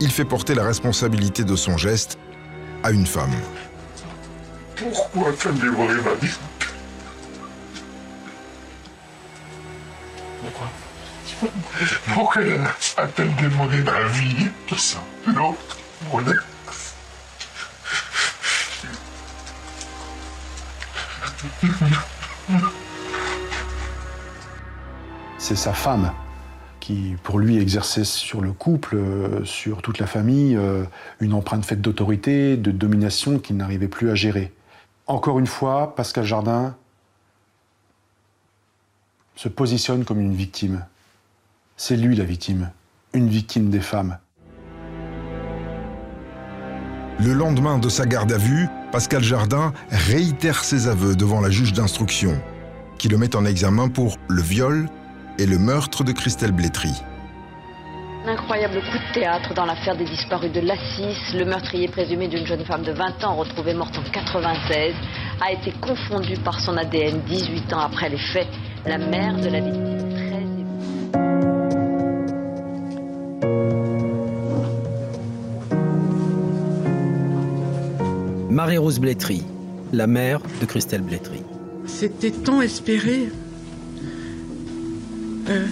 [0.00, 2.18] il fait porter la responsabilité de son geste
[2.82, 3.34] à une femme.
[4.78, 6.36] Pourquoi t'as dévoré ma vie
[10.40, 10.68] Pourquoi
[12.14, 12.42] Pourquoi
[12.96, 15.78] a-t-elle demandé ma vie de ça L'autre,
[16.12, 16.94] mon ex.
[25.38, 26.12] C'est sa femme
[26.78, 30.84] qui, pour lui, exerçait sur le couple, euh, sur toute la famille, euh,
[31.20, 34.52] une empreinte faite d'autorité, de domination qu'il n'arrivait plus à gérer.
[35.08, 36.76] Encore une fois, Pascal Jardin
[39.36, 40.84] se positionne comme une victime.
[41.78, 42.70] C'est lui la victime,
[43.14, 44.18] une victime des femmes.
[47.20, 51.72] Le lendemain de sa garde à vue, Pascal Jardin réitère ses aveux devant la juge
[51.72, 52.38] d'instruction,
[52.98, 54.90] qui le met en examen pour le viol
[55.38, 56.92] et le meurtre de Christelle Blétry.
[58.28, 61.16] Un incroyable coup de théâtre dans l'affaire des disparus de Lassis.
[61.34, 64.94] Le meurtrier présumé d'une jeune femme de 20 ans retrouvée morte en 96
[65.40, 68.48] a été confondu par son ADN 18 ans après les faits.
[68.84, 70.08] La mère de la victime.
[78.50, 79.42] Marie-Rose Blétry,
[79.94, 81.42] la mère de Christelle Blétry.
[81.86, 83.30] C'était tant espéré.
[85.48, 85.66] Euh,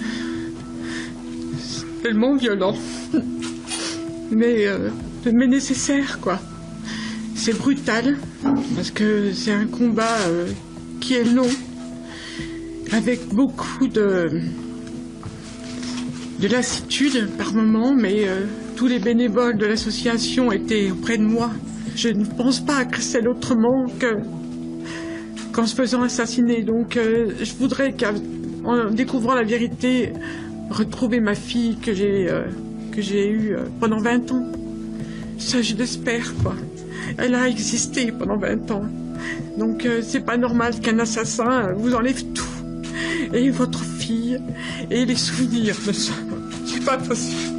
[2.39, 2.75] violent.
[4.31, 4.89] Mais, euh,
[5.33, 6.39] mais nécessaire, quoi.
[7.35, 8.17] C'est brutal,
[8.75, 10.47] parce que c'est un combat euh,
[10.99, 11.47] qui est long,
[12.91, 14.27] avec beaucoup de,
[16.41, 18.45] de lassitude par moment, mais euh,
[18.75, 21.51] tous les bénévoles de l'association étaient auprès de moi.
[21.95, 24.13] Je ne pense pas à Christelle autrement que
[25.53, 26.61] qu'en se faisant assassiner.
[26.63, 30.13] Donc je voudrais qu'en découvrant la vérité,
[30.69, 32.45] retrouver ma fille que j'ai euh,
[32.97, 34.45] eue euh, pendant 20 ans.
[35.37, 36.55] Ça, je l'espère, quoi.
[37.17, 38.85] Elle a existé pendant 20 ans.
[39.57, 42.43] Donc euh, c'est pas normal qu'un assassin vous enlève tout.
[43.33, 44.39] Et votre fille,
[44.89, 46.13] et les souvenirs de ça.
[46.65, 47.57] C'est pas possible.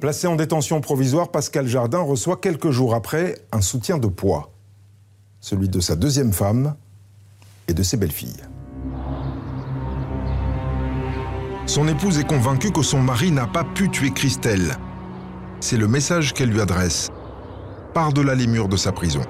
[0.00, 4.50] Placé en détention provisoire, Pascal Jardin reçoit quelques jours après un soutien de poids,
[5.40, 6.74] celui de sa deuxième femme
[7.68, 8.40] et de ses belles-filles.
[11.66, 14.74] Son épouse est convaincue que son mari n'a pas pu tuer Christelle.
[15.60, 17.10] C'est le message qu'elle lui adresse,
[17.92, 19.20] par-delà les murs de sa prison.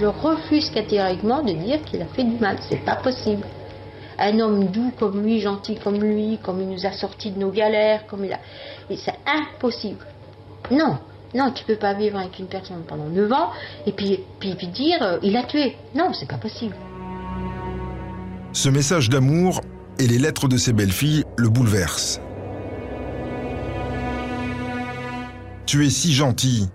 [0.00, 2.58] Je refuse catégoriquement de dire qu'il a fait du mal.
[2.70, 3.44] C'est pas possible.
[4.18, 7.50] Un homme doux comme lui, gentil comme lui, comme il nous a sortis de nos
[7.50, 8.40] galères, comme il a.
[8.90, 10.04] et C'est impossible.
[10.70, 10.98] Non,
[11.34, 13.50] non, tu peux pas vivre avec une personne pendant 9 ans
[13.86, 15.76] et puis, puis, puis dire euh, il a tué.
[15.94, 16.74] Non, c'est pas possible.
[18.52, 19.60] Ce message d'amour
[19.98, 22.20] et les lettres de ses belles-filles le bouleversent.
[25.66, 26.68] Tu es si gentil.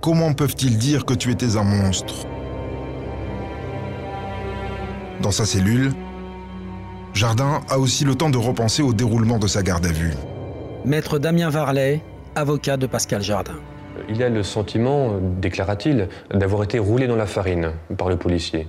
[0.00, 2.26] Comment peuvent-ils dire que tu étais un monstre?
[5.20, 5.92] Dans sa cellule,
[7.14, 10.14] Jardin a aussi le temps de repenser au déroulement de sa garde à vue.
[10.84, 12.02] Maître Damien Varlet,
[12.34, 13.54] avocat de Pascal Jardin.
[14.08, 18.66] Il a le sentiment, déclara-t-il, d'avoir été roulé dans la farine par le policier.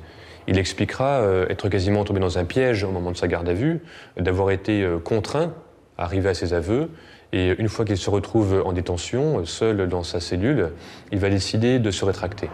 [0.48, 3.54] Il expliquera euh, être quasiment tombé dans un piège au moment de sa garde à
[3.54, 3.82] vue,
[4.16, 5.52] d'avoir été euh, contraint
[5.98, 6.92] à arriver à ses aveux.
[7.34, 10.70] Et une fois qu'il se retrouve en détention, seul dans sa cellule,
[11.12, 12.50] il va décider de se rétracter.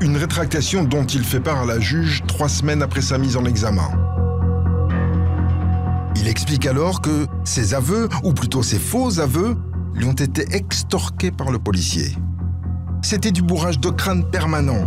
[0.00, 3.44] Une rétractation dont il fait part à la juge trois semaines après sa mise en
[3.44, 3.90] examen.
[6.30, 9.56] Il explique alors que ses aveux, ou plutôt ses faux aveux,
[9.94, 12.16] lui ont été extorqués par le policier.
[13.02, 14.86] C'était du bourrage de crâne permanent.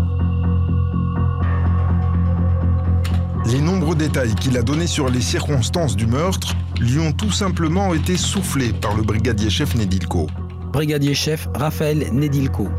[3.45, 7.93] Les nombreux détails qu'il a donnés sur les circonstances du meurtre lui ont tout simplement
[7.93, 10.27] été soufflés par le brigadier chef Nedilko.
[10.71, 12.69] Brigadier chef Raphaël Nedilko,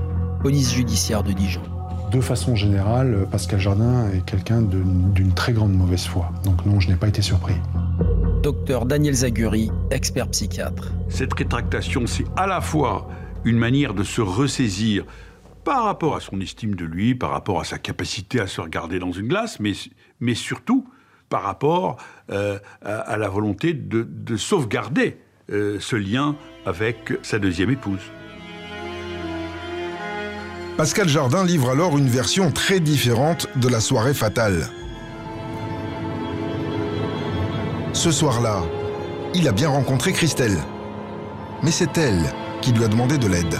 [0.41, 1.61] police judiciaire de Dijon.
[2.11, 6.31] De façon générale, Pascal Jardin est quelqu'un d'une très grande mauvaise foi.
[6.45, 7.57] Donc non, je n'ai pas été surpris.
[8.45, 10.93] Docteur Daniel Zaguri, expert psychiatre.
[11.09, 13.09] Cette rétractation, c'est à la fois
[13.47, 15.07] une manière de se ressaisir
[15.65, 18.99] par rapport à son estime de lui, par rapport à sa capacité à se regarder
[18.99, 19.73] dans une glace, mais,
[20.21, 20.87] mais surtout
[21.31, 21.97] par rapport
[22.31, 25.17] euh, à, à, la volonté de, de sauvegarder
[25.51, 26.37] euh, ce lien
[26.67, 28.03] avec sa deuxième épouse.
[30.77, 34.69] Pascal Jardin livre alors une version très différente de la soirée fatale.
[37.95, 38.65] Ce soir-là,
[39.37, 40.59] il a bien rencontré Christelle.
[41.63, 42.25] Mais c'est elle
[42.61, 43.55] qui lui a demandé de l'aide.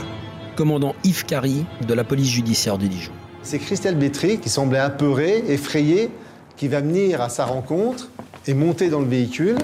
[0.57, 3.13] Commandant Yves Carry de la police judiciaire de Dijon.
[3.45, 6.11] C'est Christelle Bétry qui semblait apeurée, effrayée,
[6.57, 8.09] qui va venir à sa rencontre
[8.49, 9.57] et monter dans le véhicule.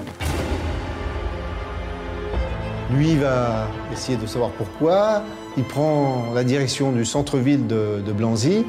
[2.93, 5.21] Lui va essayer de savoir pourquoi.
[5.57, 8.65] Il prend la direction du centre-ville de, de Blanzy.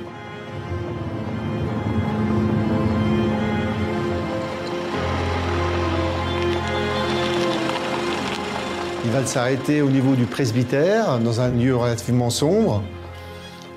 [9.12, 12.82] Va s'arrêter au niveau du presbytère, dans un lieu relativement sombre.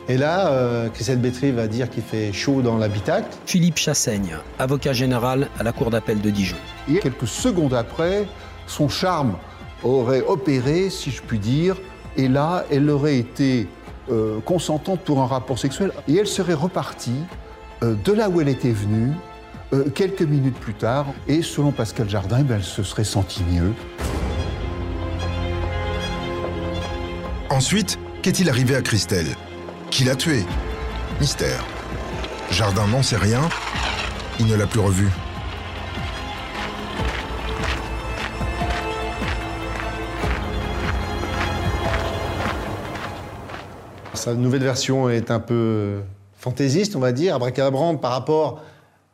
[0.07, 3.27] Et là, euh, Christelle Bétry va dire qu'il fait chaud dans l'habitacle.
[3.45, 6.55] Philippe Chassaigne, avocat général à la Cour d'appel de Dijon.
[6.89, 8.27] Et quelques secondes après,
[8.65, 9.35] son charme
[9.83, 11.75] aurait opéré, si je puis dire,
[12.15, 13.67] et là, elle aurait été
[14.09, 17.23] euh, consentante pour un rapport sexuel, et elle serait repartie
[17.83, 19.11] euh, de là où elle était venue,
[19.73, 23.73] euh, quelques minutes plus tard, et selon Pascal Jardin, ben, elle se serait sentie mieux.
[27.49, 29.27] Ensuite, qu'est-il arrivé à Christelle?
[29.91, 30.43] Qui l'a tuée?
[31.19, 31.63] Mystère.
[32.51, 33.41] Jardin n'en sait rien,
[34.39, 35.09] il ne l'a plus revue.
[44.15, 45.99] Sa nouvelle version est un peu
[46.39, 48.63] fantaisiste, on va dire, abracadabrante par rapport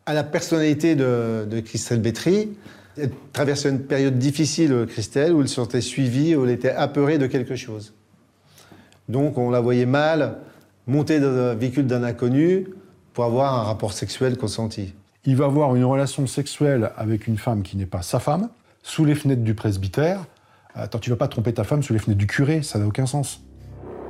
[0.05, 2.49] à la personnalité de, de Christelle Bétry.
[2.97, 7.17] Elle traversait une période difficile, Christelle, où elle se sentait suivie, où elle était apeurée
[7.17, 7.93] de quelque chose.
[9.09, 10.37] Donc on la voyait mal
[10.87, 12.67] monter dans un véhicule d'un inconnu
[13.13, 14.93] pour avoir un rapport sexuel consenti.
[15.25, 18.49] Il va avoir une relation sexuelle avec une femme qui n'est pas sa femme,
[18.81, 20.25] sous les fenêtres du presbytère.
[20.73, 23.05] Attends, tu vas pas tromper ta femme sous les fenêtres du curé, ça n'a aucun
[23.05, 23.41] sens.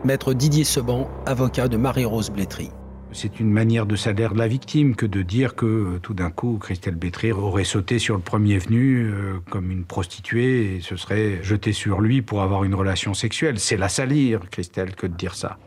[0.04, 2.72] Maître Didier Seban, avocat de Marie-Rose Blétry.
[3.14, 6.30] C'est une manière de salaire de la victime que de dire que euh, tout d'un
[6.30, 10.96] coup, Christelle Bétry aurait sauté sur le premier venu euh, comme une prostituée et se
[10.96, 13.60] serait jetée sur lui pour avoir une relation sexuelle.
[13.60, 15.58] C'est la salir, Christelle, que de dire ça.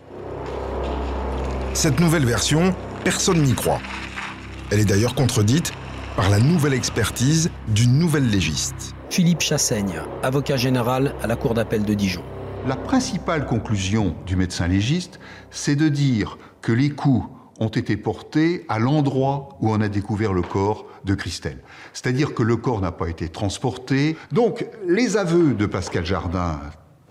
[1.74, 2.74] Cette nouvelle version,
[3.04, 3.80] personne n'y croit.
[4.70, 5.72] Elle est d'ailleurs contredite
[6.16, 8.94] par la nouvelle expertise d'une nouvelle légiste.
[9.10, 12.22] Philippe Chassaigne, avocat général à la Cour d'appel de Dijon.
[12.66, 15.20] La principale conclusion du médecin légiste,
[15.50, 17.28] c'est de dire que les coups
[17.60, 21.58] ont été portés à l'endroit où on a découvert le corps de Christelle.
[21.92, 24.16] C'est-à-dire que le corps n'a pas été transporté.
[24.32, 26.60] Donc les aveux de Pascal Jardin,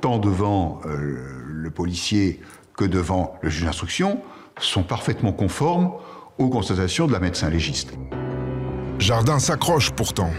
[0.01, 2.41] tant devant euh, le policier
[2.75, 4.21] que devant le juge d'instruction,
[4.59, 5.91] sont parfaitement conformes
[6.37, 7.93] aux constatations de la médecin légiste.
[8.99, 10.31] Jardin s'accroche pourtant.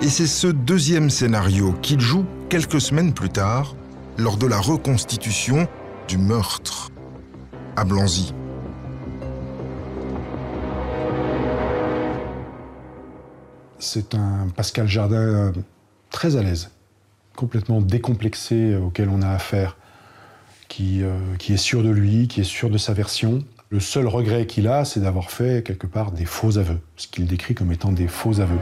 [0.00, 3.74] Et c'est ce deuxième scénario qu'il joue quelques semaines plus tard,
[4.18, 5.66] lors de la reconstitution
[6.08, 6.90] du meurtre
[7.76, 8.34] à Blanzy.
[13.78, 15.52] C'est un Pascal Jardin euh,
[16.10, 16.70] très à l'aise,
[17.36, 19.76] complètement décomplexé euh, auquel on a affaire,
[20.68, 23.44] qui, euh, qui est sûr de lui, qui est sûr de sa version.
[23.68, 27.26] Le seul regret qu'il a, c'est d'avoir fait quelque part des faux aveux, ce qu'il
[27.26, 28.60] décrit comme étant des faux aveux.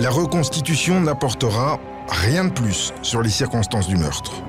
[0.00, 4.42] La reconstitution n'apportera rien de plus sur les circonstances du meurtre.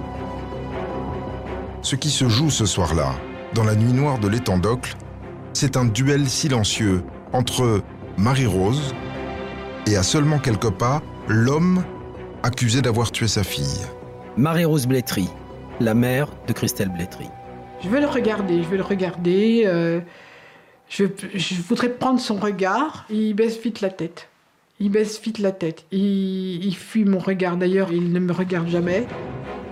[1.86, 3.14] Ce qui se joue ce soir-là,
[3.54, 4.96] dans la nuit noire de l'étang d'Ocle,
[5.54, 7.84] c'est un duel silencieux entre
[8.18, 8.96] Marie-Rose
[9.86, 11.84] et à seulement quelques pas, l'homme
[12.42, 13.86] accusé d'avoir tué sa fille.
[14.36, 15.30] Marie-Rose Blétry,
[15.80, 17.28] la mère de Christelle Blétry.
[17.84, 19.66] Je vais le regarder, je vais le regarder.
[19.68, 20.02] euh,
[20.90, 21.06] je,
[21.36, 23.06] je voudrais prendre son regard.
[23.12, 24.30] Il baisse vite la tête.
[24.80, 25.86] Il baisse vite la tête.
[25.92, 29.06] Il, il fuit mon regard d'ailleurs, il ne me regarde jamais.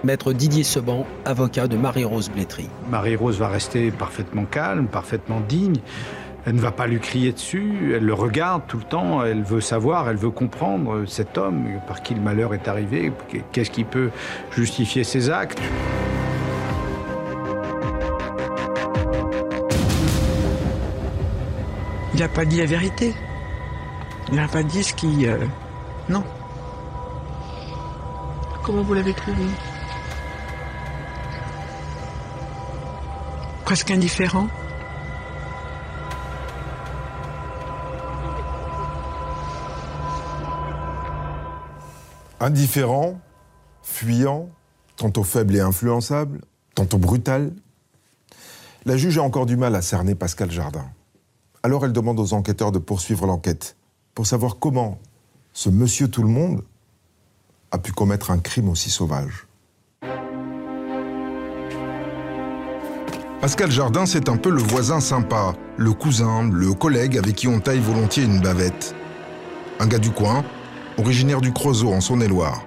[0.03, 2.69] Maître Didier Seban, avocat de Marie-Rose Blétry.
[2.89, 5.77] Marie-Rose va rester parfaitement calme, parfaitement digne.
[6.45, 9.61] Elle ne va pas lui crier dessus, elle le regarde tout le temps, elle veut
[9.61, 13.13] savoir, elle veut comprendre cet homme, par qui le malheur est arrivé,
[13.53, 14.09] qu'est-ce qui peut
[14.51, 15.61] justifier ses actes.
[22.13, 23.13] Il n'a pas dit la vérité.
[24.29, 25.25] Il n'a pas dit ce qui...
[25.27, 25.37] euh,
[26.09, 26.23] Non.
[28.63, 29.43] Comment vous l'avez trouvé
[33.66, 34.49] Presque indifférent.
[42.41, 43.22] Indifférent,
[43.82, 44.49] fuyant,
[44.97, 46.41] tantôt faible et influençable,
[46.76, 47.53] tantôt brutal.
[48.86, 50.86] La juge a encore du mal à cerner Pascal Jardin.
[51.64, 53.78] Alors elle demande aux enquêteurs de poursuivre l'enquête
[54.14, 54.99] pour savoir comment
[55.53, 56.66] ce monsieur tout le monde
[57.72, 59.47] a pu commettre un crime aussi sauvage.
[63.43, 67.59] Pascal Jardin, c'est un peu le voisin sympa, le cousin, le collègue avec qui on
[67.59, 68.95] taille volontiers une bavette.
[69.81, 70.45] Un gars du coin,
[70.97, 72.65] originaire du Creusot en Saône-et-Loire.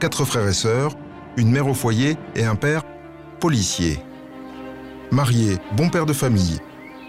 [0.00, 0.96] Quatre frères et sœurs,
[1.36, 2.82] une mère au foyer et un père
[3.38, 4.00] policier.
[5.12, 6.58] Marié, bon père de famille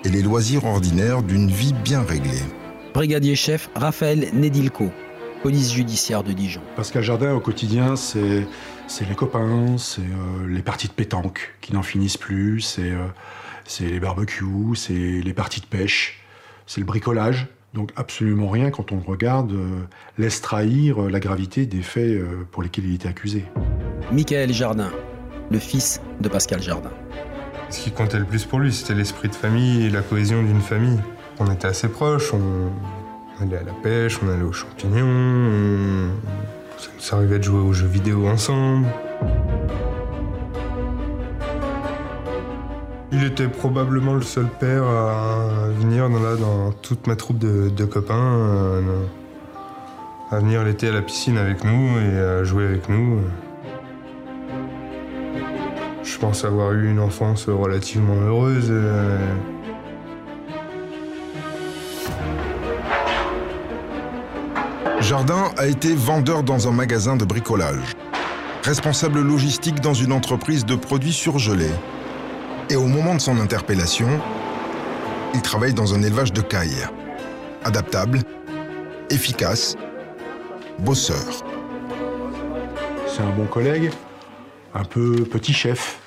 [0.03, 2.43] et les loisirs ordinaires d'une vie bien réglée.
[2.93, 4.91] Brigadier chef Raphaël Nedilko,
[5.45, 6.61] police judiciaire de Dijon.
[6.75, 8.47] Pascal Jardin, au quotidien, c'est
[8.87, 13.05] c'est les copains, c'est euh, les parties de pétanque qui n'en finissent plus, c'est euh,
[13.63, 16.25] c'est les barbecues, c'est les parties de pêche,
[16.65, 17.45] c'est le bricolage.
[17.75, 19.81] Donc absolument rien, quand on le regarde, euh,
[20.17, 23.45] laisse trahir euh, la gravité des faits euh, pour lesquels il était accusé.
[24.11, 24.89] Michael Jardin,
[25.51, 26.91] le fils de Pascal Jardin.
[27.69, 30.61] Ce qui comptait le plus pour lui, c'était l'esprit de famille et la cohésion d'une
[30.61, 30.97] famille.
[31.37, 32.31] On était assez proches,
[33.39, 36.09] on allait à la pêche, on allait aux champignons, on...
[36.77, 38.87] ça nous arrivait de jouer aux jeux vidéo ensemble.
[43.11, 48.81] Il était probablement le seul père à venir dans, dans toute ma troupe de, copains,
[50.31, 53.21] à venir l'été à la piscine avec nous et à jouer avec nous.
[56.03, 58.67] Je pense avoir eu une enfance relativement heureuse.
[58.69, 59.17] euh.
[65.05, 67.93] Jardin a été vendeur dans un magasin de bricolage,
[68.63, 71.75] responsable logistique dans une entreprise de produits surgelés.
[72.71, 74.07] Et au moment de son interpellation,
[75.35, 76.87] il travaille dans un élevage de cailles.
[77.63, 78.21] Adaptable,
[79.11, 79.75] efficace,
[80.79, 81.23] bosseur.
[83.05, 83.91] C'est un bon collègue,
[84.73, 85.99] un peu petit chef,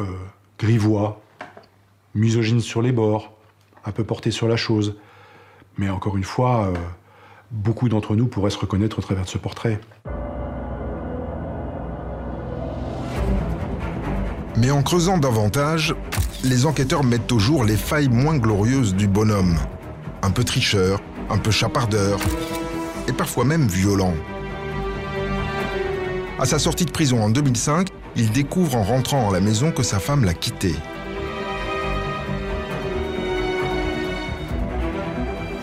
[0.00, 0.04] euh,
[0.58, 1.20] grivois,
[2.14, 3.34] misogyne sur les bords,
[3.84, 4.96] un peu porté sur la chose.
[5.76, 6.74] Mais encore une fois, euh,
[7.50, 9.80] beaucoup d'entre nous pourraient se reconnaître au travers de ce portrait.
[14.56, 15.94] Mais en creusant davantage,
[16.42, 19.56] les enquêteurs mettent au jour les failles moins glorieuses du bonhomme.
[20.22, 22.18] Un peu tricheur, un peu chapardeur,
[23.06, 24.14] et parfois même violent.
[26.38, 29.82] À sa sortie de prison en 2005, il découvre en rentrant à la maison que
[29.82, 30.74] sa femme l'a quitté.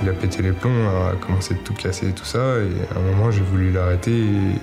[0.04, 3.00] Il a pété les plombs, a commencé de tout casser et tout ça, et à
[3.00, 4.60] un moment j'ai voulu l'arrêter et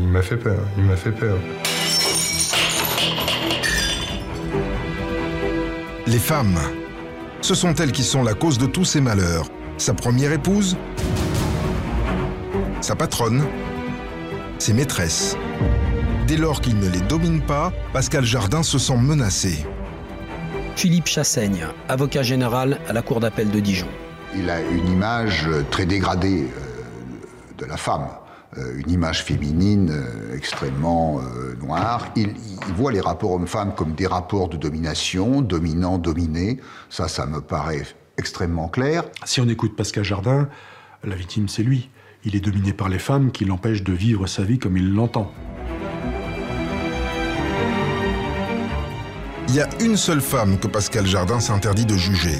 [0.00, 1.36] il m'a fait peur, il m'a fait peur.
[6.06, 6.60] Les femmes,
[7.40, 9.46] ce sont elles qui sont la cause de tous ces malheurs.
[9.76, 10.76] Sa première épouse,
[12.80, 13.44] sa patronne,
[14.60, 15.36] ses maîtresses.
[16.28, 19.66] Dès lors qu'il ne les domine pas, Pascal Jardin se sent menacé.
[20.76, 23.88] Philippe Chassaigne, avocat général à la Cour d'appel de Dijon.
[24.36, 28.06] Il a une image très dégradée euh, de la femme,
[28.56, 31.20] euh, une image féminine euh, extrêmement
[31.60, 32.06] noire.
[32.14, 32.34] Il,
[32.68, 36.60] il, voit les rapports hommes-femmes comme des rapports de domination, dominant-dominé.
[36.90, 37.82] Ça, ça me paraît
[38.18, 39.04] extrêmement clair.
[39.24, 40.48] Si on écoute Pascal Jardin,
[41.02, 41.90] la victime, c'est lui.
[42.24, 45.32] Il est dominé par les femmes qui l'empêchent de vivre sa vie comme il l'entend.
[49.48, 52.38] Il y a une seule femme que Pascal Jardin s'interdit de juger,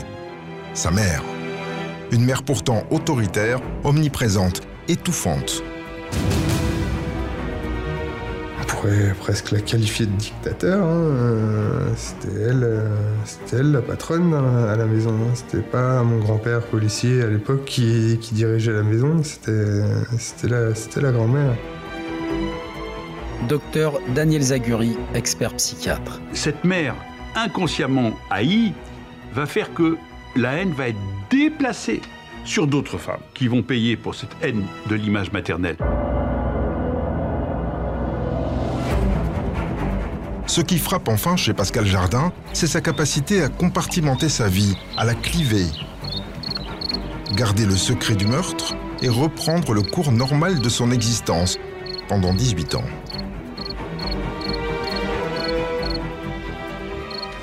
[0.75, 1.25] sa mère.
[2.13, 5.63] Une mère pourtant autoritaire, omniprésente, étouffante.
[8.61, 10.85] On pourrait presque la qualifier de dictateur.
[10.85, 11.93] Hein.
[11.97, 12.89] C'était elle, euh,
[13.25, 15.13] c'était elle la patronne à la maison.
[15.13, 15.35] Hein.
[15.35, 19.23] C'était pas mon grand-père policier à l'époque qui, qui, dirigeait la maison.
[19.23, 19.81] C'était,
[20.19, 21.55] c'était la, c'était la grand-mère.
[23.49, 26.21] Docteur Daniel Zaguri, expert psychiatre.
[26.33, 26.97] Cette mère
[27.37, 28.73] inconsciemment haïe
[29.33, 29.97] va faire que
[30.37, 30.99] la haine va être
[31.31, 32.01] déplacée
[32.45, 35.77] sur d'autres femmes qui vont payer pour cette haine de l'image maternelle.
[40.47, 45.05] Ce qui frappe enfin chez Pascal Jardin, c'est sa capacité à compartimenter sa vie, à
[45.05, 45.67] la cliver,
[47.37, 51.59] garder le secret du meurtre et reprendre le cours normal de son existence
[52.09, 52.85] pendant 18 ans.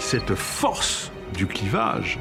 [0.08, 2.18] cette force du clivage,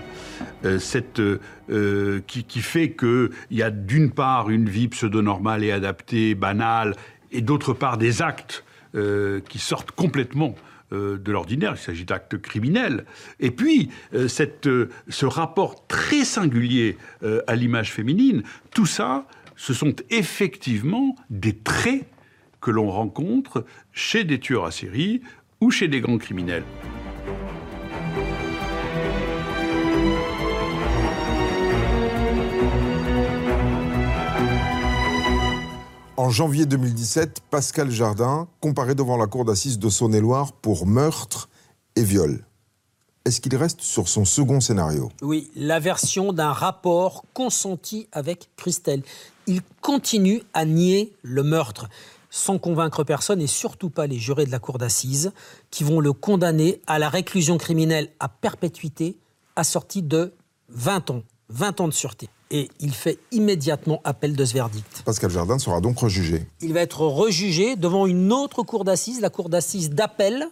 [0.79, 6.35] cette, euh, qui, qui, fait qu'il y a d'une part une vie pseudo-normale et adaptée,
[6.35, 6.95] banale,
[7.33, 10.55] et d'autre part des actes euh, qui sortent complètement
[10.93, 13.07] de l'ordinaire, il s'agit d'actes criminels.
[13.41, 13.91] Et puis,
[14.29, 14.69] cette,
[15.09, 16.97] ce rapport très singulier
[17.49, 19.27] à l'image féminine, tout ça,
[19.57, 22.07] ce sont effectivement des traits
[22.61, 25.23] que l'on rencontre chez des tueurs à série
[25.61, 26.65] ou chez des grands criminels.
[36.19, 41.51] En janvier 2017, Pascal Jardin comparaît devant la cour d'assises de Saône-et-Loire pour meurtre
[41.95, 42.47] et viol.
[43.27, 45.11] Est-ce qu'il reste sur son second scénario?
[45.21, 49.03] Oui, la version d'un rapport consenti avec Christelle.
[49.47, 51.87] Il continue à nier le meurtre,
[52.31, 55.33] sans convaincre personne et surtout pas les jurés de la cour d'assises,
[55.71, 59.19] qui vont le condamner à la réclusion criminelle à perpétuité,
[59.55, 60.33] assortie de
[60.71, 65.03] 20 ans, 20 ans de sûreté et il fait immédiatement appel de ce verdict.
[65.05, 66.47] Pascal Jardin sera donc rejugé.
[66.61, 70.47] Il va être rejugé devant une autre cour d'assises, la cour d'assises d'appel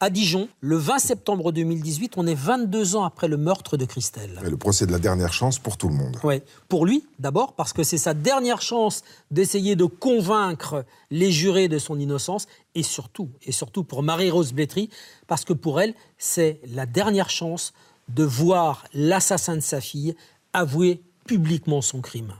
[0.00, 2.14] à Dijon, le 20 septembre 2018.
[2.16, 4.40] On est 22 ans après le meurtre de Christelle.
[4.44, 6.16] Et le procès de la dernière chance pour tout le monde.
[6.22, 11.68] Oui, pour lui d'abord, parce que c'est sa dernière chance d'essayer de convaincre les jurés
[11.68, 14.88] de son innocence, et surtout, et surtout pour Marie-Rose Blétry,
[15.26, 17.72] parce que pour elle, c'est la dernière chance
[18.08, 20.14] de voir l'assassin de sa fille
[20.52, 22.32] avouer publiquement son crime.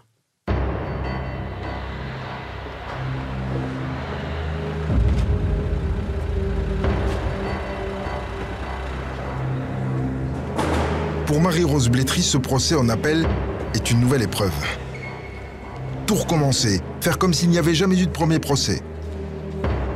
[11.27, 13.29] Pour Marie-Rose Blétry, ce procès en appel
[13.75, 14.55] est une nouvelle épreuve.
[16.07, 18.81] Tout recommencer, faire comme s'il n'y avait jamais eu de premier procès.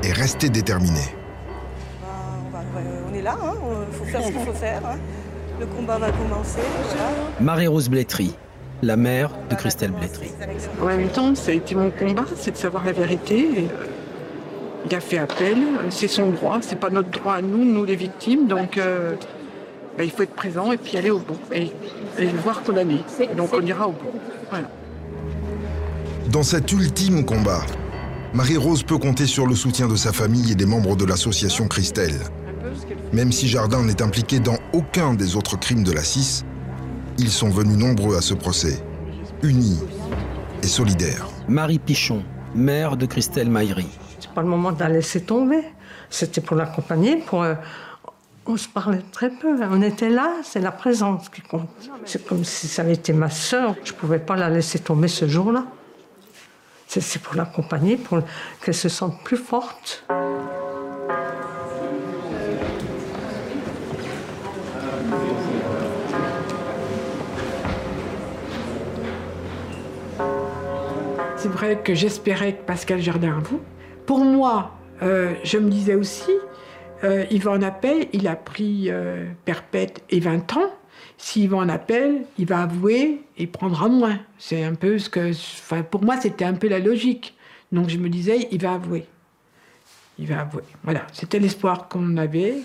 [0.03, 1.01] Et rester déterminé.
[3.11, 4.84] On est là, il hein, faut faire ce qu'il faut faire.
[4.84, 4.99] Hein.
[5.59, 6.61] Le combat va commencer.
[7.40, 8.34] Marie-Rose Blétry,
[8.82, 10.30] la mère de Christelle Blétry.
[10.80, 13.48] En même temps, ça a été mon combat, c'est de savoir la vérité.
[13.56, 13.86] Euh,
[14.84, 15.58] il a fait appel,
[15.90, 19.14] c'est son droit, c'est pas notre droit à nous, nous les victimes, donc euh,
[19.96, 21.70] ben, il faut être présent et puis aller au bout et,
[22.18, 22.98] et voir condamner.
[23.36, 24.18] Donc on ira au bout.
[24.50, 24.68] Voilà.
[26.30, 27.60] Dans cet ultime combat,
[28.34, 32.18] Marie-Rose peut compter sur le soutien de sa famille et des membres de l'association Christelle.
[33.12, 36.44] Même si Jardin n'est impliqué dans aucun des autres crimes de la CIS,
[37.18, 38.82] ils sont venus nombreux à ce procès,
[39.42, 39.80] unis
[40.62, 41.26] et solidaires.
[41.48, 42.22] Marie Pichon,
[42.54, 43.88] mère de Christelle Maillery.
[44.20, 45.62] C'est pas le moment de la laisser tomber.
[46.10, 47.42] C'était pour l'accompagner, pour.
[47.42, 47.54] Euh,
[48.46, 49.56] On se parlait très peu.
[49.70, 51.68] On était là, c'est la présence qui compte.
[52.04, 53.76] C'est comme si ça avait été ma sœur.
[53.84, 55.64] Je ne pouvais pas la laisser tomber ce jour-là.
[56.88, 58.18] C'est pour l'accompagner, pour
[58.62, 60.04] qu'elle se sente plus forte.
[71.84, 73.60] Que j'espérais que Pascal Jardin vous.
[74.06, 76.32] Pour moi, euh, je me disais aussi,
[77.04, 80.70] euh, il va en appel, il a pris euh, perpète et 20 ans.
[81.18, 84.18] S'il va en appel, il va avouer et prendra moins.
[84.38, 85.30] C'est un peu ce que.
[85.30, 87.36] Enfin, pour moi, c'était un peu la logique.
[87.70, 89.06] Donc je me disais, il va avouer.
[90.18, 90.64] Il va avouer.
[90.82, 92.56] Voilà, c'était l'espoir qu'on avait.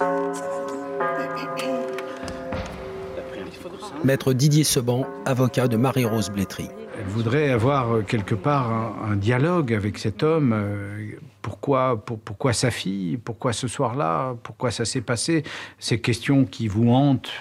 [4.04, 6.68] Maître Didier Seban, avocat de Marie-Rose Blétry.
[7.00, 10.52] Elle voudrait avoir euh, quelque part un, dialogue avec cet homme.
[10.54, 13.18] euh, Pourquoi, pour- pourquoi sa fille?
[13.18, 14.36] Pourquoi ce soir-là?
[14.43, 15.43] Pourquoi ça s'est passé?
[15.80, 17.32] Ces questions qui vous hantent,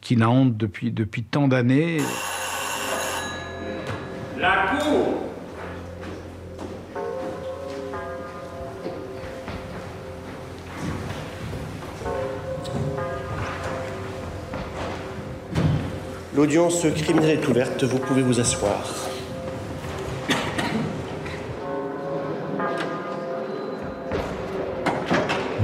[0.00, 1.98] qui la hantent depuis, depuis tant d'années.
[16.38, 18.94] L'audience criminelle est ouverte, vous pouvez vous asseoir.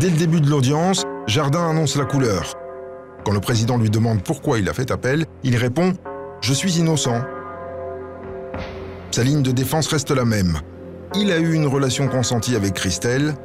[0.01, 2.55] Dès le début de l'audience, Jardin annonce la couleur.
[3.25, 5.91] Quand le président lui demande pourquoi il a fait appel, il répond⁇
[6.41, 7.19] Je suis innocent⁇
[9.13, 10.59] Sa ligne de défense reste la même.
[11.15, 13.37] Il a eu une relation consentie avec Christelle,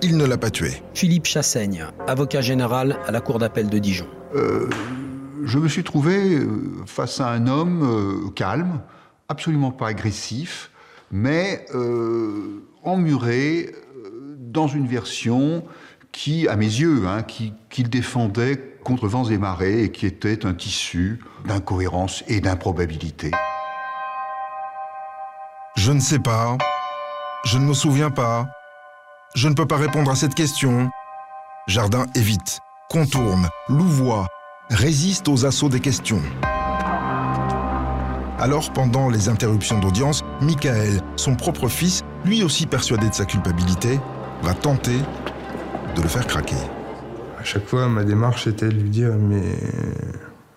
[0.00, 0.82] il ne l'a pas tuée.
[0.94, 4.06] Philippe Chassaigne, avocat général à la Cour d'appel de Dijon.
[4.34, 4.70] Euh,
[5.46, 8.80] je me suis trouvé euh, face à un homme euh, calme,
[9.28, 10.70] absolument pas agressif,
[11.10, 13.74] mais euh, emmuré
[14.38, 15.64] dans une version
[16.12, 20.46] qui, à mes yeux, hein, qui- qu'il défendait contre vents et marées et qui était
[20.46, 23.30] un tissu d'incohérence et d'improbabilité.
[25.76, 26.56] Je ne sais pas.
[27.44, 28.46] Je ne me souviens pas.
[29.34, 30.90] Je ne peux pas répondre à cette question.
[31.68, 34.26] Jardin évite, contourne, louvoie,
[34.70, 36.22] résiste aux assauts des questions.
[38.38, 43.98] Alors, pendant les interruptions d'audience, Michael, son propre fils, lui aussi persuadé de sa culpabilité,
[44.42, 44.98] va tenter
[45.94, 46.56] de le faire craquer.
[47.38, 49.56] À chaque fois, ma démarche était de lui dire Mais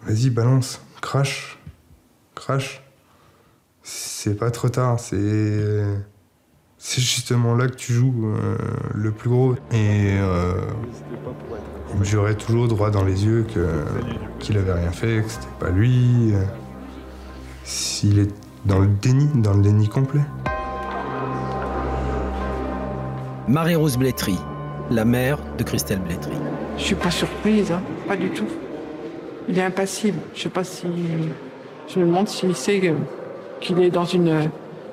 [0.06, 1.60] vas-y, balance, crache,
[2.36, 2.84] crache.
[3.84, 5.84] C'est pas trop tard, c'est.
[6.82, 8.56] C'est justement là que tu joues euh,
[8.96, 9.54] le plus gros.
[9.72, 10.54] Et euh,
[11.94, 13.46] il me jurait toujours droit dans les yeux
[14.40, 16.32] qu'il avait rien fait, que c'était pas lui.
[16.34, 16.44] euh,
[17.66, 18.32] S'il est
[18.66, 20.22] dans le déni, dans le déni complet.
[23.48, 24.38] Marie-Rose Blétry,
[24.90, 26.32] la mère de Christelle Blétry.
[26.78, 28.48] Je suis pas surprise, hein, pas du tout.
[29.50, 30.20] Il est impassible.
[30.36, 30.88] Je sais pas si.
[31.88, 32.94] Je me demande s'il sait que-
[33.60, 34.50] qu'il est dans une,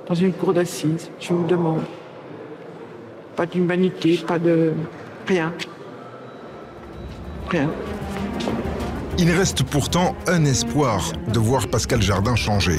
[0.08, 1.10] dans une cour d'assises.
[1.20, 1.82] Je me demande.
[3.34, 4.72] Pas d'humanité, pas de.
[5.26, 5.52] Rien.
[7.50, 7.70] Rien.
[9.18, 12.78] Il reste pourtant un espoir de voir Pascal Jardin changer.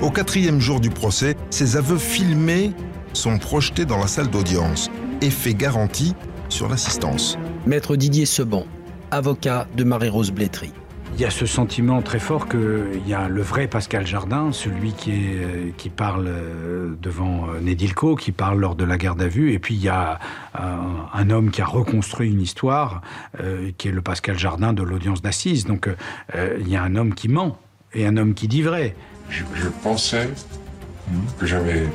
[0.00, 2.72] Au quatrième jour du procès, ses aveux filmés
[3.12, 4.90] sont projetés dans la salle d'audience.
[5.22, 6.14] Effet garanti
[6.48, 7.36] sur l'assistance.
[7.66, 8.64] Maître Didier Seban,
[9.10, 10.72] avocat de Marie-Rose Blétry.
[11.14, 14.92] Il y a ce sentiment très fort qu'il y a le vrai Pascal Jardin, celui
[14.92, 19.22] qui, est, euh, qui parle euh, devant euh, Nedilco, qui parle lors de la garde
[19.22, 20.18] à vue, et puis il y a
[20.54, 23.00] un, un homme qui a reconstruit une histoire,
[23.40, 25.64] euh, qui est le Pascal Jardin de l'audience d'assises.
[25.64, 27.56] Donc euh, il y a un homme qui ment
[27.94, 28.94] et un homme qui dit vrai.
[29.30, 30.28] Je, je pensais
[31.38, 31.86] que j'avais.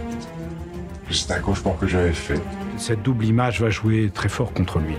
[1.11, 2.41] c'était un cauchemar que j'avais fait.
[2.77, 4.95] Cette double image va jouer très fort contre lui.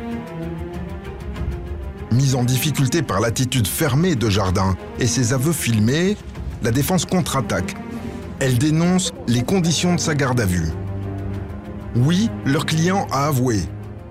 [2.13, 6.19] Mise en difficulté par l'attitude fermée de Jardin et ses aveux filmés,
[6.63, 7.75] la défense contre-attaque.
[8.39, 10.73] Elle dénonce les conditions de sa garde à vue.
[11.97, 13.61] Oui, leur client a avoué,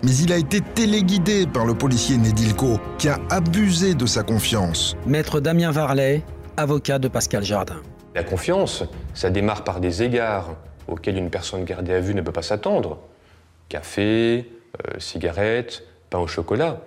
[0.02, 4.96] mais il a été téléguidé par le policier Nedilco, qui a abusé de sa confiance.
[5.06, 6.24] Maître Damien Varlet,
[6.58, 7.82] avocat de Pascal Jardin.
[8.16, 8.84] La confiance,
[9.14, 10.56] ça démarre par des égards
[10.88, 12.98] auxquels une personne gardée à vue ne peut pas s'attendre.
[13.70, 14.50] Café,
[14.88, 16.82] euh, cigarette, pain au chocolat.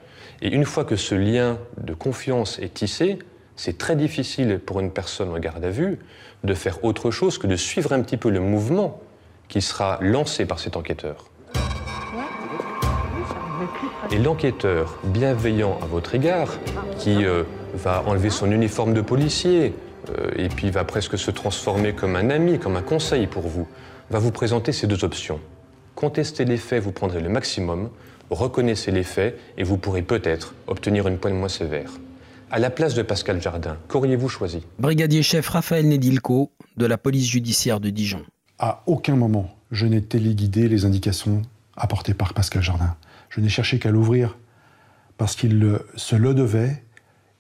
[0.45, 3.19] Et une fois que ce lien de confiance est tissé,
[3.57, 5.99] c'est très difficile pour une personne en garde à vue
[6.45, 9.01] de faire autre chose que de suivre un petit peu le mouvement
[9.49, 11.31] qui sera lancé par cet enquêteur.
[14.11, 16.59] Et l'enquêteur bienveillant à votre égard,
[16.99, 19.75] qui euh, va enlever son uniforme de policier
[20.11, 23.67] euh, et puis va presque se transformer comme un ami, comme un conseil pour vous,
[24.11, 25.41] va vous présenter ces deux options.
[25.95, 27.89] Contester les faits, vous prendrez le maximum.
[28.31, 31.91] Reconnaissez les faits et vous pourrez peut-être obtenir une peine moins sévère.
[32.51, 34.63] À la place de Pascal Jardin, qu'auriez-vous choisi?
[34.79, 38.23] Brigadier chef Raphaël Nedilko de la police judiciaire de Dijon.
[38.59, 41.43] À aucun moment, je n'ai téléguidé les indications
[41.77, 42.97] apportées par Pascal Jardin.
[43.31, 44.37] Je n'ai cherché qu'à l'ouvrir
[45.17, 46.83] parce qu'il se le devait,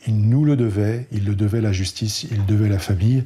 [0.06, 3.24] il nous le devait, il le devait la justice, il devait la famille.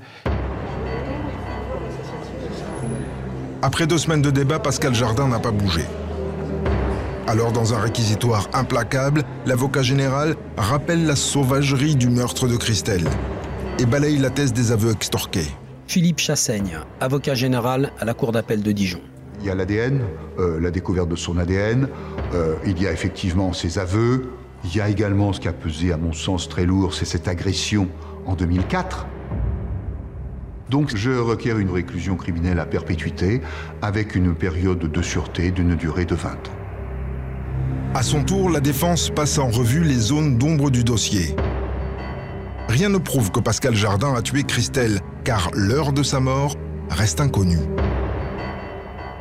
[3.62, 5.82] Après deux semaines de débat, Pascal Jardin n'a pas bougé.
[7.28, 13.06] Alors, dans un réquisitoire implacable, l'avocat général rappelle la sauvagerie du meurtre de Christelle
[13.78, 15.44] et balaye la thèse des aveux extorqués.
[15.86, 19.02] Philippe Chassaigne, avocat général à la Cour d'appel de Dijon.
[19.40, 20.00] Il y a l'ADN,
[20.38, 21.88] euh, la découverte de son ADN,
[22.32, 24.30] euh, il y a effectivement ses aveux,
[24.64, 27.28] il y a également ce qui a pesé, à mon sens, très lourd, c'est cette
[27.28, 27.88] agression
[28.24, 29.06] en 2004.
[30.70, 33.42] Donc je requiers une réclusion criminelle à perpétuité
[33.82, 36.57] avec une période de sûreté d'une durée de 20 ans.
[37.94, 41.34] À son tour, la défense passe en revue les zones d'ombre du dossier.
[42.68, 46.54] Rien ne prouve que Pascal Jardin a tué Christelle, car l'heure de sa mort
[46.90, 47.66] reste inconnue.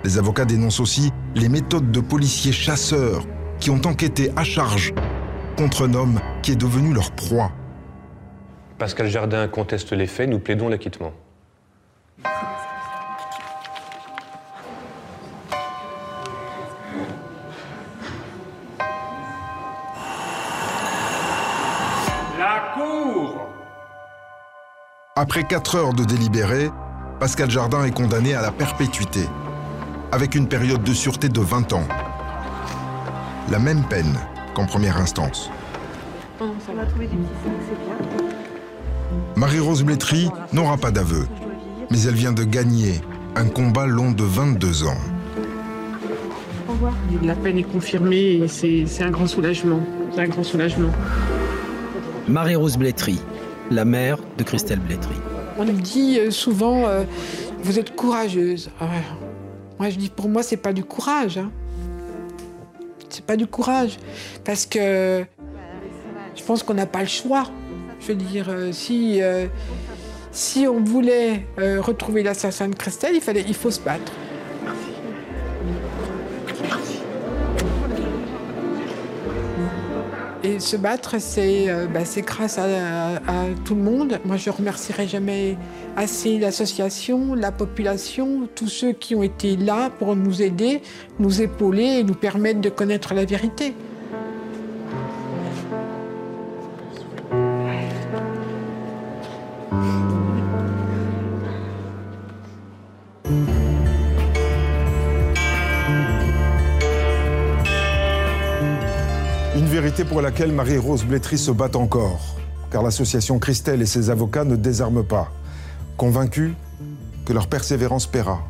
[0.04, 3.26] Les avocats dénoncent aussi les méthodes de policiers chasseurs
[3.60, 4.94] qui ont enquêté à charge
[5.58, 7.52] contre un homme qui est devenu leur proie.
[8.78, 11.14] Pascal Jardin conteste les faits, nous plaidons l'acquittement.
[25.20, 26.70] Après 4 heures de délibéré,
[27.20, 29.22] Pascal Jardin est condamné à la perpétuité,
[30.12, 31.88] avec une période de sûreté de 20 ans.
[33.50, 34.14] La même peine
[34.54, 35.50] qu'en première instance.
[39.36, 41.28] Marie-Rose Blétry n'aura pas d'aveu,
[41.90, 43.02] mais elle vient de gagner
[43.36, 45.02] un combat long de 22 ans.
[47.24, 49.80] La peine est confirmée et c'est c'est un grand soulagement.
[50.14, 50.92] C'est un grand soulagement.
[52.28, 53.20] Marie-Rose Blétry,
[53.72, 55.16] la mère de Christelle Blétry.
[55.58, 57.04] On me dit euh, souvent, euh,
[57.60, 58.70] vous êtes courageuse.
[58.80, 59.04] Ah ouais.
[59.80, 61.38] Moi, je dis, pour moi, c'est pas du courage.
[61.38, 61.52] hein.
[63.10, 63.98] C'est pas du courage.
[64.44, 65.26] Parce que
[66.36, 67.46] je pense qu'on n'a pas le choix.
[68.00, 69.48] Je veux dire, euh, si, euh,
[70.32, 74.12] si on voulait euh, retrouver l'assassin de Christelle, il, fallait, il faut se battre.
[80.60, 84.20] Se battre, c'est euh, bah, grâce à- à tout le monde.
[84.26, 85.56] Moi, je remercierai jamais
[85.96, 90.82] assez l'association, la population, tous ceux qui ont été là pour nous aider,
[91.20, 93.74] nous épauler et nous permettre de connaître la vérité.
[110.22, 112.38] Laquelle Marie-Rose Blétry se bat encore,
[112.72, 115.32] car l'association Christelle et ses avocats ne désarment pas,
[115.98, 116.54] convaincus
[117.26, 118.42] que leur persévérance paiera,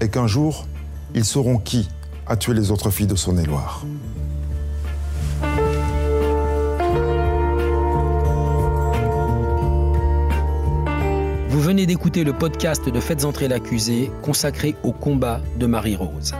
[0.00, 0.66] et qu'un jour,
[1.14, 1.88] ils sauront qui
[2.26, 3.84] a tué les autres filles de Saône-et-Loire.
[11.48, 16.34] Vous venez d'écouter le podcast de Faites entrer l'accusé consacré au combat de Marie-Rose.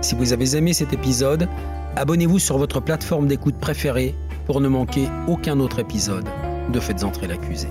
[0.00, 1.48] Si vous avez aimé cet épisode,
[1.96, 4.14] abonnez-vous sur votre plateforme d'écoute préférée
[4.44, 6.28] pour ne manquer aucun autre épisode
[6.72, 7.68] de Faites entrer l'accusé.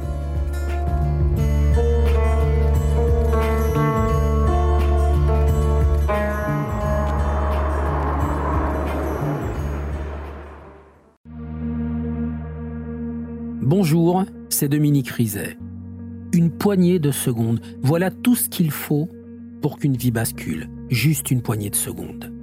[13.62, 15.58] Bonjour, c'est Dominique Rizet.
[16.34, 19.10] Une poignée de secondes, voilà tout ce qu'il faut
[19.62, 20.70] pour qu'une vie bascule.
[20.90, 22.35] Juste une poignée de secondes.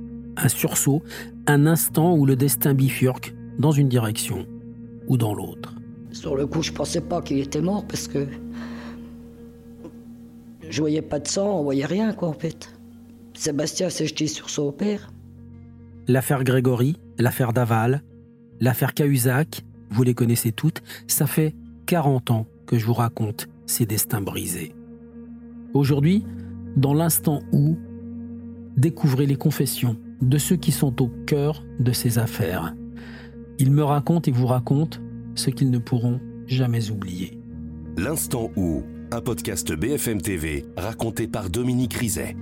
[0.42, 1.02] Un sursaut,
[1.46, 4.44] un instant où le destin bifurque dans une direction
[5.06, 5.76] ou dans l'autre.
[6.10, 8.26] Sur le coup, je pensais pas qu'il était mort parce que
[10.68, 12.74] je voyais pas de sang, on voyait rien quoi en fait.
[13.34, 15.12] Sébastien s'est jeté sur son père.
[16.08, 18.02] L'affaire Grégory, l'affaire Daval,
[18.58, 21.54] l'affaire Cahuzac, vous les connaissez toutes, ça fait
[21.86, 24.74] 40 ans que je vous raconte ces destins brisés.
[25.72, 26.24] Aujourd'hui,
[26.76, 27.78] dans l'instant où,
[28.76, 32.74] découvrez les confessions de ceux qui sont au cœur de ces affaires.
[33.58, 34.98] Ils me racontent et vous racontent
[35.34, 37.38] ce qu'ils ne pourront jamais oublier.
[37.96, 42.36] L'instant où, un podcast BFM TV raconté par Dominique Rizet.